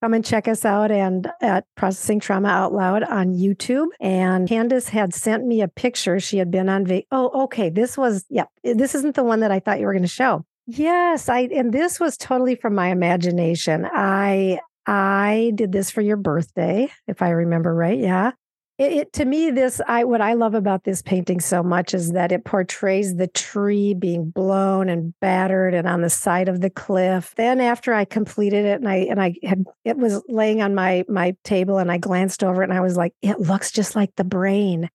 Come 0.03 0.15
and 0.15 0.25
check 0.25 0.47
us 0.47 0.65
out 0.65 0.91
and 0.91 1.31
at 1.41 1.65
Processing 1.75 2.21
Trauma 2.21 2.49
Out 2.49 2.73
Loud 2.73 3.03
on 3.03 3.35
YouTube. 3.35 3.87
And 3.99 4.47
Kandace 4.47 4.91
had 4.91 5.15
sent 5.15 5.47
me 5.47 5.63
a 5.63 5.69
picture. 5.69 6.21
She 6.21 6.39
had 6.39 6.51
been 6.51 6.69
on. 6.69 6.87
Va- 6.87 7.05
oh, 7.11 7.45
okay. 7.45 7.71
This 7.71 7.97
was, 7.97 8.25
yeah, 8.29 8.45
eh, 8.63 8.75
this 8.77 8.95
isn't 8.95 9.15
the 9.15 9.25
one 9.25 9.41
that 9.41 9.51
I 9.51 9.59
thought 9.59 9.81
you 9.81 9.87
were 9.87 9.95
going 9.95 10.03
to 10.03 10.09
show. 10.09 10.45
Yes, 10.67 11.29
I 11.29 11.43
and 11.55 11.73
this 11.73 12.01
was 12.01 12.17
totally 12.17 12.57
from 12.57 12.75
my 12.75 12.89
imagination. 12.89 13.87
I 13.91 14.59
I 14.85 15.53
did 15.55 15.71
this 15.73 15.91
for 15.91 16.01
your 16.01 16.17
birthday, 16.17 16.91
if 17.07 17.23
I 17.23 17.31
remember 17.31 17.73
right. 17.73 17.99
Yeah. 17.99 18.33
It, 18.79 18.93
it, 18.93 19.13
to 19.15 19.25
me 19.25 19.51
this 19.51 19.81
I 19.87 20.05
what 20.05 20.21
I 20.21 20.35
love 20.35 20.55
about 20.55 20.85
this 20.85 21.01
painting 21.01 21.41
so 21.41 21.63
much 21.63 21.95
is 21.95 22.13
that 22.13 22.31
it 22.31 22.45
portrays 22.45 23.17
the 23.17 23.27
tree 23.27 23.95
being 23.95 24.29
blown 24.29 24.91
and 24.91 25.15
battered 25.19 25.73
and 25.73 25.89
on 25.89 26.03
the 26.03 26.11
side 26.11 26.49
of 26.49 26.61
the 26.61 26.69
cliff. 26.69 27.35
Then 27.37 27.61
after 27.61 27.95
I 27.95 28.05
completed 28.05 28.67
it 28.67 28.81
and 28.81 28.89
I 28.89 28.97
and 28.97 29.21
I 29.21 29.37
had 29.43 29.65
it 29.87 29.97
was 29.97 30.23
laying 30.29 30.61
on 30.61 30.75
my 30.75 31.05
my 31.09 31.35
table 31.43 31.79
and 31.79 31.91
I 31.91 31.97
glanced 31.97 32.45
over 32.45 32.63
it 32.63 32.69
and 32.69 32.77
I 32.77 32.83
was 32.83 32.99
like 32.99 33.15
it 33.23 33.41
looks 33.41 33.71
just 33.71 33.97
like 33.97 34.15
the 34.17 34.25
brain. 34.25 34.91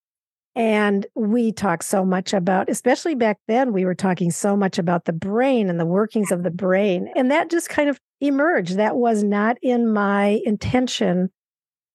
And 0.53 1.05
we 1.15 1.53
talk 1.53 1.81
so 1.81 2.03
much 2.03 2.33
about, 2.33 2.69
especially 2.69 3.15
back 3.15 3.37
then, 3.47 3.71
we 3.71 3.85
were 3.85 3.95
talking 3.95 4.31
so 4.31 4.57
much 4.57 4.77
about 4.77 5.05
the 5.05 5.13
brain 5.13 5.69
and 5.69 5.79
the 5.79 5.85
workings 5.85 6.29
of 6.29 6.43
the 6.43 6.51
brain. 6.51 7.09
And 7.15 7.31
that 7.31 7.49
just 7.49 7.69
kind 7.69 7.87
of 7.87 7.97
emerged. 8.19 8.75
That 8.75 8.97
was 8.97 9.23
not 9.23 9.57
in 9.61 9.91
my 9.91 10.41
intention 10.43 11.29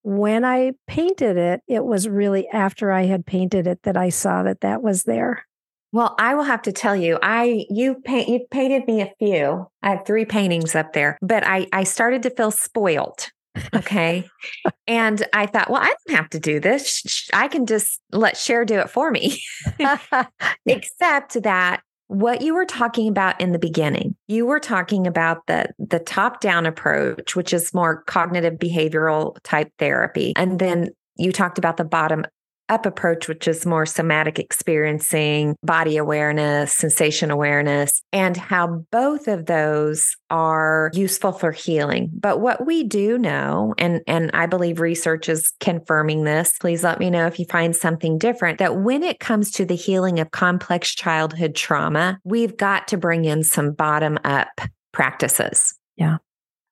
when 0.06 0.44
I 0.44 0.72
painted 0.86 1.36
it. 1.36 1.62
It 1.66 1.84
was 1.84 2.08
really 2.08 2.46
after 2.48 2.92
I 2.92 3.06
had 3.06 3.26
painted 3.26 3.66
it 3.66 3.82
that 3.82 3.96
I 3.96 4.08
saw 4.08 4.44
that 4.44 4.60
that 4.60 4.80
was 4.80 5.02
there. 5.02 5.44
Well, 5.92 6.14
I 6.18 6.34
will 6.34 6.44
have 6.44 6.62
to 6.62 6.72
tell 6.72 6.94
you, 6.94 7.18
I 7.22 7.66
you 7.70 7.96
paint 8.04 8.28
you 8.28 8.46
painted 8.50 8.86
me 8.86 9.00
a 9.00 9.12
few. 9.18 9.66
I 9.82 9.90
have 9.90 10.06
three 10.06 10.24
paintings 10.24 10.74
up 10.74 10.92
there, 10.92 11.18
but 11.22 11.44
I 11.44 11.66
I 11.72 11.84
started 11.84 12.22
to 12.22 12.30
feel 12.30 12.50
spoiled 12.50 13.30
Okay. 13.74 14.28
and 14.86 15.26
I 15.32 15.46
thought, 15.46 15.70
well, 15.70 15.82
I 15.82 15.94
don't 16.06 16.16
have 16.16 16.30
to 16.30 16.40
do 16.40 16.60
this. 16.60 17.28
I 17.32 17.48
can 17.48 17.66
just 17.66 18.00
let 18.12 18.36
Sher 18.36 18.64
do 18.64 18.78
it 18.78 18.90
for 18.90 19.10
me. 19.10 19.42
Except 20.66 21.42
that 21.42 21.80
what 22.08 22.42
you 22.42 22.54
were 22.54 22.64
talking 22.64 23.08
about 23.08 23.40
in 23.40 23.52
the 23.52 23.58
beginning, 23.58 24.14
you 24.28 24.46
were 24.46 24.60
talking 24.60 25.06
about 25.06 25.46
the 25.46 25.68
the 25.78 25.98
top 25.98 26.40
down 26.40 26.66
approach, 26.66 27.34
which 27.34 27.52
is 27.52 27.74
more 27.74 28.02
cognitive 28.04 28.54
behavioral 28.54 29.36
type 29.42 29.72
therapy. 29.78 30.32
And 30.36 30.58
then 30.58 30.90
you 31.16 31.32
talked 31.32 31.58
about 31.58 31.76
the 31.76 31.84
bottom 31.84 32.24
up 32.68 32.86
approach, 32.86 33.28
which 33.28 33.46
is 33.46 33.66
more 33.66 33.86
somatic 33.86 34.38
experiencing, 34.38 35.56
body 35.62 35.96
awareness, 35.96 36.72
sensation 36.72 37.30
awareness, 37.30 38.02
and 38.12 38.36
how 38.36 38.84
both 38.90 39.28
of 39.28 39.46
those 39.46 40.16
are 40.30 40.90
useful 40.94 41.32
for 41.32 41.52
healing. 41.52 42.10
But 42.12 42.40
what 42.40 42.66
we 42.66 42.84
do 42.84 43.18
know, 43.18 43.74
and, 43.78 44.00
and 44.06 44.30
I 44.34 44.46
believe 44.46 44.80
research 44.80 45.28
is 45.28 45.52
confirming 45.60 46.24
this, 46.24 46.54
please 46.58 46.82
let 46.82 46.98
me 46.98 47.10
know 47.10 47.26
if 47.26 47.38
you 47.38 47.44
find 47.46 47.74
something 47.74 48.18
different, 48.18 48.58
that 48.58 48.78
when 48.78 49.02
it 49.02 49.20
comes 49.20 49.50
to 49.52 49.64
the 49.64 49.76
healing 49.76 50.18
of 50.18 50.30
complex 50.30 50.94
childhood 50.94 51.54
trauma, 51.54 52.18
we've 52.24 52.56
got 52.56 52.88
to 52.88 52.96
bring 52.96 53.24
in 53.24 53.44
some 53.44 53.72
bottom 53.72 54.18
up 54.24 54.48
practices. 54.92 55.78
Yeah. 55.96 56.18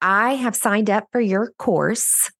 I 0.00 0.34
have 0.34 0.56
signed 0.56 0.90
up 0.90 1.08
for 1.12 1.20
your 1.20 1.52
course. 1.58 2.30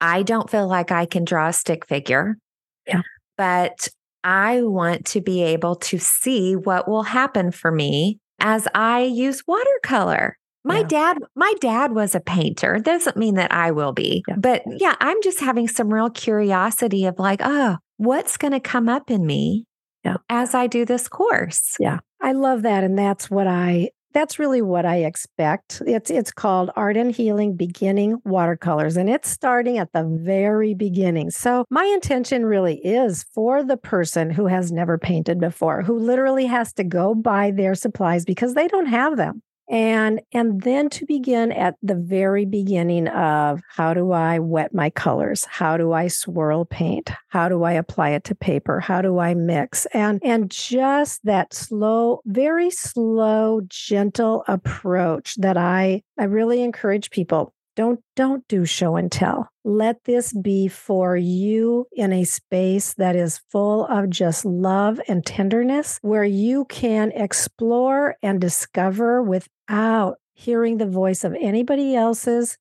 I 0.00 0.22
don't 0.22 0.50
feel 0.50 0.66
like 0.66 0.90
I 0.90 1.06
can 1.06 1.24
draw 1.24 1.48
a 1.48 1.52
stick 1.52 1.86
figure. 1.86 2.36
Yeah. 2.86 3.02
But 3.36 3.88
I 4.22 4.62
want 4.62 5.04
to 5.06 5.20
be 5.20 5.42
able 5.42 5.76
to 5.76 5.98
see 5.98 6.56
what 6.56 6.88
will 6.88 7.02
happen 7.02 7.50
for 7.50 7.70
me 7.70 8.18
as 8.40 8.66
I 8.74 9.02
use 9.02 9.42
watercolor. 9.46 10.38
My 10.64 10.78
yeah. 10.78 10.86
dad, 10.86 11.18
my 11.36 11.52
dad 11.60 11.92
was 11.92 12.14
a 12.14 12.20
painter. 12.20 12.78
Doesn't 12.78 13.18
mean 13.18 13.34
that 13.34 13.52
I 13.52 13.70
will 13.70 13.92
be. 13.92 14.24
Yeah. 14.26 14.36
But 14.38 14.62
yeah, 14.66 14.94
I'm 15.00 15.20
just 15.22 15.40
having 15.40 15.68
some 15.68 15.92
real 15.92 16.08
curiosity 16.08 17.04
of 17.04 17.18
like, 17.18 17.40
oh, 17.44 17.76
what's 17.98 18.38
going 18.38 18.52
to 18.52 18.60
come 18.60 18.88
up 18.88 19.10
in 19.10 19.26
me 19.26 19.66
yeah. 20.04 20.16
as 20.30 20.54
I 20.54 20.66
do 20.66 20.86
this 20.86 21.06
course? 21.06 21.76
Yeah. 21.78 21.98
I 22.22 22.32
love 22.32 22.62
that. 22.62 22.82
And 22.82 22.98
that's 22.98 23.30
what 23.30 23.46
I 23.46 23.90
that's 24.14 24.38
really 24.38 24.62
what 24.62 24.86
I 24.86 24.98
expect. 24.98 25.82
It's 25.86 26.10
it's 26.10 26.32
called 26.32 26.70
Art 26.76 26.96
and 26.96 27.14
Healing 27.14 27.56
Beginning 27.56 28.16
Watercolors 28.24 28.96
and 28.96 29.10
it's 29.10 29.28
starting 29.28 29.76
at 29.78 29.92
the 29.92 30.04
very 30.04 30.72
beginning. 30.72 31.30
So 31.30 31.64
my 31.68 31.84
intention 31.84 32.46
really 32.46 32.76
is 32.76 33.24
for 33.34 33.62
the 33.64 33.76
person 33.76 34.30
who 34.30 34.46
has 34.46 34.72
never 34.72 34.96
painted 34.96 35.40
before, 35.40 35.82
who 35.82 35.98
literally 35.98 36.46
has 36.46 36.72
to 36.74 36.84
go 36.84 37.14
buy 37.14 37.50
their 37.50 37.74
supplies 37.74 38.24
because 38.24 38.54
they 38.54 38.68
don't 38.68 38.86
have 38.86 39.16
them 39.16 39.42
and 39.68 40.20
and 40.32 40.60
then 40.62 40.90
to 40.90 41.06
begin 41.06 41.52
at 41.52 41.76
the 41.82 41.94
very 41.94 42.44
beginning 42.44 43.08
of 43.08 43.60
how 43.68 43.94
do 43.94 44.12
i 44.12 44.38
wet 44.38 44.74
my 44.74 44.90
colors? 44.90 45.44
How 45.44 45.76
do 45.76 45.92
i 45.92 46.08
swirl 46.08 46.64
paint? 46.64 47.10
How 47.28 47.48
do 47.48 47.64
i 47.64 47.72
apply 47.72 48.10
it 48.10 48.24
to 48.24 48.34
paper? 48.34 48.80
How 48.80 49.02
do 49.02 49.18
i 49.18 49.34
mix? 49.34 49.86
And 49.86 50.20
and 50.22 50.50
just 50.50 51.24
that 51.24 51.54
slow 51.54 52.20
very 52.26 52.70
slow 52.70 53.62
gentle 53.68 54.44
approach 54.48 55.34
that 55.36 55.56
i 55.56 56.02
i 56.18 56.24
really 56.24 56.62
encourage 56.62 57.10
people 57.10 57.54
don't 57.76 58.00
don't 58.16 58.46
do 58.48 58.64
show 58.64 58.96
and 58.96 59.10
tell. 59.10 59.48
Let 59.64 60.04
this 60.04 60.32
be 60.32 60.68
for 60.68 61.16
you 61.16 61.86
in 61.92 62.12
a 62.12 62.24
space 62.24 62.94
that 62.94 63.16
is 63.16 63.40
full 63.50 63.86
of 63.86 64.10
just 64.10 64.44
love 64.44 65.00
and 65.08 65.24
tenderness 65.24 65.98
where 66.02 66.24
you 66.24 66.66
can 66.66 67.12
explore 67.12 68.16
and 68.22 68.40
discover 68.40 69.22
without 69.22 70.18
hearing 70.34 70.76
the 70.76 70.86
voice 70.86 71.24
of 71.24 71.34
anybody 71.40 71.94
else's 71.94 72.58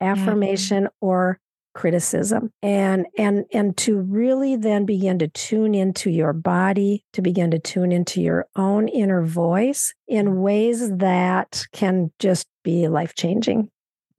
affirmation 0.00 0.84
mm-hmm. 0.84 1.06
or 1.06 1.38
criticism 1.72 2.52
and 2.62 3.06
and 3.16 3.44
and 3.52 3.76
to 3.76 4.00
really 4.00 4.56
then 4.56 4.84
begin 4.84 5.20
to 5.20 5.28
tune 5.28 5.72
into 5.72 6.10
your 6.10 6.32
body 6.32 7.04
to 7.12 7.22
begin 7.22 7.52
to 7.52 7.60
tune 7.60 7.92
into 7.92 8.20
your 8.20 8.44
own 8.56 8.88
inner 8.88 9.22
voice 9.22 9.94
in 10.08 10.40
ways 10.40 10.90
that 10.96 11.64
can 11.72 12.10
just 12.18 12.48
be 12.64 12.88
life 12.88 13.14
changing 13.14 13.70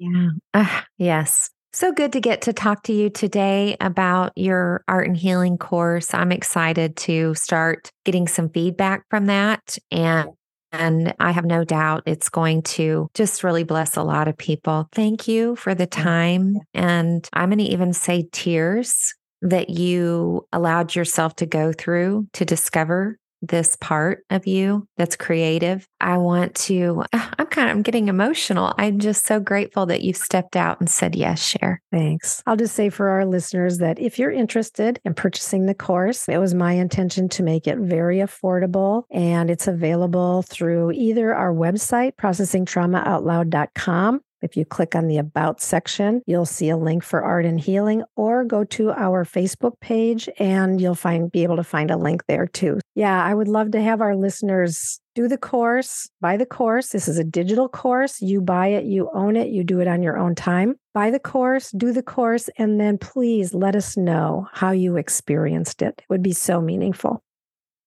yeah. 0.01 0.29
Uh, 0.55 0.81
yes. 0.97 1.51
So 1.73 1.93
good 1.93 2.11
to 2.13 2.19
get 2.19 2.41
to 2.41 2.53
talk 2.53 2.83
to 2.83 2.93
you 2.93 3.09
today 3.09 3.77
about 3.79 4.33
your 4.35 4.83
art 4.89 5.07
and 5.07 5.15
healing 5.15 5.57
course. 5.57 6.13
I'm 6.13 6.31
excited 6.33 6.97
to 6.97 7.33
start 7.33 7.91
getting 8.03 8.27
some 8.27 8.49
feedback 8.49 9.05
from 9.09 9.27
that 9.27 9.77
and 9.89 10.29
and 10.73 11.13
I 11.19 11.31
have 11.31 11.43
no 11.43 11.65
doubt 11.65 12.03
it's 12.05 12.29
going 12.29 12.61
to 12.63 13.09
just 13.13 13.43
really 13.43 13.63
bless 13.63 13.97
a 13.97 14.03
lot 14.03 14.29
of 14.29 14.37
people. 14.37 14.87
Thank 14.93 15.27
you 15.27 15.57
for 15.57 15.75
the 15.75 15.85
time 15.85 16.57
and 16.73 17.27
I'm 17.33 17.49
going 17.49 17.59
to 17.59 17.65
even 17.65 17.93
say 17.93 18.27
tears 18.31 19.13
that 19.41 19.69
you 19.69 20.45
allowed 20.51 20.95
yourself 20.95 21.35
to 21.37 21.45
go 21.45 21.71
through 21.71 22.27
to 22.33 22.45
discover 22.45 23.17
this 23.41 23.75
part 23.77 24.23
of 24.29 24.47
you 24.47 24.87
that's 24.97 25.15
creative. 25.15 25.87
I 25.99 26.17
want 26.17 26.55
to, 26.55 27.03
I'm 27.13 27.47
kind 27.47 27.69
of, 27.69 27.75
I'm 27.75 27.81
getting 27.81 28.07
emotional. 28.07 28.73
I'm 28.77 28.99
just 28.99 29.25
so 29.25 29.39
grateful 29.39 29.85
that 29.87 30.01
you've 30.01 30.17
stepped 30.17 30.55
out 30.55 30.79
and 30.79 30.89
said, 30.89 31.15
yes, 31.15 31.43
share. 31.43 31.81
Thanks. 31.91 32.43
I'll 32.45 32.55
just 32.55 32.75
say 32.75 32.89
for 32.89 33.09
our 33.09 33.25
listeners 33.25 33.79
that 33.79 33.99
if 33.99 34.19
you're 34.19 34.31
interested 34.31 34.99
in 35.05 35.13
purchasing 35.13 35.65
the 35.65 35.73
course, 35.73 36.29
it 36.29 36.37
was 36.37 36.53
my 36.53 36.73
intention 36.73 37.29
to 37.29 37.43
make 37.43 37.67
it 37.67 37.77
very 37.77 38.17
affordable 38.17 39.03
and 39.11 39.49
it's 39.49 39.67
available 39.67 40.43
through 40.43 40.91
either 40.91 41.33
our 41.33 41.53
website, 41.53 42.15
processingtraumaoutloud.com, 42.15 44.21
if 44.41 44.57
you 44.57 44.65
click 44.65 44.95
on 44.95 45.07
the 45.07 45.17
About 45.17 45.61
section, 45.61 46.21
you'll 46.25 46.45
see 46.45 46.69
a 46.69 46.77
link 46.77 47.03
for 47.03 47.23
Art 47.23 47.45
and 47.45 47.59
Healing, 47.59 48.03
or 48.15 48.43
go 48.43 48.63
to 48.65 48.91
our 48.91 49.23
Facebook 49.25 49.79
page 49.79 50.29
and 50.39 50.81
you'll 50.81 50.95
find 50.95 51.31
be 51.31 51.43
able 51.43 51.57
to 51.57 51.63
find 51.63 51.91
a 51.91 51.97
link 51.97 52.25
there 52.27 52.47
too. 52.47 52.79
Yeah, 52.95 53.23
I 53.23 53.33
would 53.33 53.47
love 53.47 53.71
to 53.71 53.81
have 53.81 54.01
our 54.01 54.15
listeners 54.15 54.99
do 55.13 55.27
the 55.27 55.37
course, 55.37 56.09
buy 56.21 56.37
the 56.37 56.45
course. 56.45 56.89
This 56.89 57.07
is 57.07 57.17
a 57.17 57.23
digital 57.23 57.67
course. 57.67 58.21
You 58.21 58.41
buy 58.41 58.67
it, 58.67 58.85
you 58.85 59.09
own 59.13 59.35
it, 59.35 59.49
you 59.49 59.63
do 59.63 59.79
it 59.81 59.87
on 59.87 60.01
your 60.01 60.17
own 60.17 60.35
time. 60.35 60.75
Buy 60.93 61.11
the 61.11 61.19
course, 61.19 61.71
do 61.71 61.91
the 61.91 62.03
course, 62.03 62.49
and 62.57 62.79
then 62.79 62.97
please 62.97 63.53
let 63.53 63.75
us 63.75 63.97
know 63.97 64.47
how 64.53 64.71
you 64.71 64.97
experienced 64.97 65.81
it. 65.81 65.95
It 65.99 66.05
would 66.09 66.23
be 66.23 66.33
so 66.33 66.61
meaningful. 66.61 67.21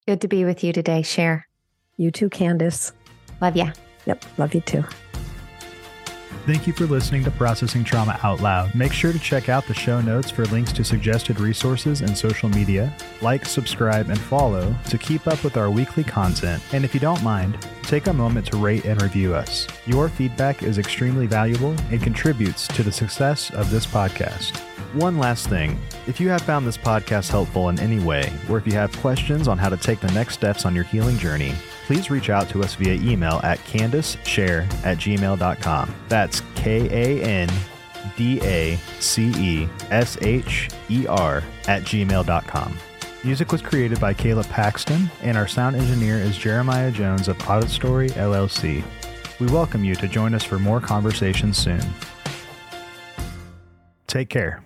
Good 0.07 0.21
to 0.21 0.29
be 0.29 0.45
with 0.45 0.62
you 0.62 0.73
today. 0.73 1.03
Sher. 1.03 1.47
You 1.97 2.11
too, 2.11 2.29
Kandace. 2.29 2.93
Love 3.40 3.57
ya. 3.57 3.73
Yep, 4.07 4.25
love 4.38 4.55
you 4.55 4.61
too. 4.61 4.85
Thank 6.47 6.66
you 6.66 6.75
for 6.75 6.85
listening 6.85 7.25
to 7.25 7.31
Processing 7.31 7.85
Trauma 7.85 8.20
Out 8.23 8.42
Loud. 8.42 8.75
Make 8.75 8.92
sure 8.92 9.14
to 9.14 9.18
check 9.18 9.49
out 9.49 9.66
the 9.66 9.73
show 9.73 10.03
notes 10.03 10.31
for 10.31 10.44
links 10.47 10.75
to 10.75 10.85
suggested 10.85 11.40
resources 11.40 12.03
and 12.03 12.16
social 12.16 12.51
media. 12.51 12.94
Like, 13.23 13.47
subscribe, 13.47 14.11
and 14.11 14.18
follow 14.18 14.75
to 14.90 14.99
keep 14.99 15.27
up 15.27 15.42
with 15.42 15.57
our 15.57 15.70
weekly 15.70 16.05
content. 16.05 16.62
And 16.75 16.85
if 16.85 16.92
you 16.92 17.01
don't 17.01 17.23
mind, 17.23 17.66
take 17.83 18.09
a 18.09 18.12
moment 18.12 18.47
to 18.49 18.59
rate 18.59 18.85
and 18.85 19.01
review 19.01 19.35
us. 19.35 19.66
Your 19.87 20.11
feedback 20.11 20.62
is 20.62 20.77
extremely 20.77 21.27
valuable 21.27 21.75
and 21.90 22.03
contributes 22.03 22.68
to 22.68 22.83
the 22.83 22.92
success 22.92 23.51
of 23.55 23.70
this 23.70 23.87
podcast. 23.87 24.59
One 24.94 25.18
last 25.18 25.49
thing 25.49 25.81
if 26.07 26.20
you 26.20 26.29
have 26.29 26.42
found 26.42 26.66
this 26.66 26.77
podcast 26.77 27.31
helpful 27.31 27.70
in 27.70 27.81
any 27.81 27.99
way, 28.01 28.31
or 28.51 28.59
if 28.59 28.66
you 28.66 28.75
have 28.75 28.97
questions 28.99 29.49
on 29.49 29.57
how 29.57 29.70
to 29.70 29.77
take 29.79 30.01
the 30.01 30.12
next 30.12 30.35
steps 30.35 30.66
on 30.66 30.75
your 30.75 30.85
healing 30.85 31.16
journey, 31.16 31.55
please 31.87 32.11
reach 32.11 32.31
out 32.31 32.49
to 32.51 32.62
us 32.62 32.75
via 32.75 32.94
email 32.94 33.40
at 33.42 33.59
kandacesher 33.61 34.62
at 34.85 34.99
gmail.com. 34.99 35.94
That's 36.09 36.42
K 36.55 36.88
A 36.90 37.23
N 37.23 37.49
D 38.16 38.40
A 38.42 38.77
C 39.01 39.33
E 39.37 39.68
S 39.90 40.18
H 40.23 40.70
E 40.88 41.07
R 41.07 41.42
at 41.68 41.83
gmail.com. 41.83 42.77
Music 43.23 43.53
was 43.53 43.62
created 43.62 43.99
by 44.01 44.12
Caleb 44.12 44.47
Paxton, 44.47 45.11
and 45.23 45.38
our 45.38 45.49
sound 45.49 45.77
engineer 45.77 46.16
is 46.16 46.37
Jeremiah 46.37 46.90
Jones 46.90 47.27
of 47.27 47.38
Audistory 47.38 48.11
LLC. 48.11 48.85
We 49.40 49.47
welcome 49.47 49.83
you 49.83 49.94
to 49.97 50.07
join 50.07 50.35
us 50.35 50.44
for 50.44 50.59
more 50.59 50.81
conversations 50.81 51.57
soon. 51.57 51.83
Take 54.07 54.29
care. 54.29 54.63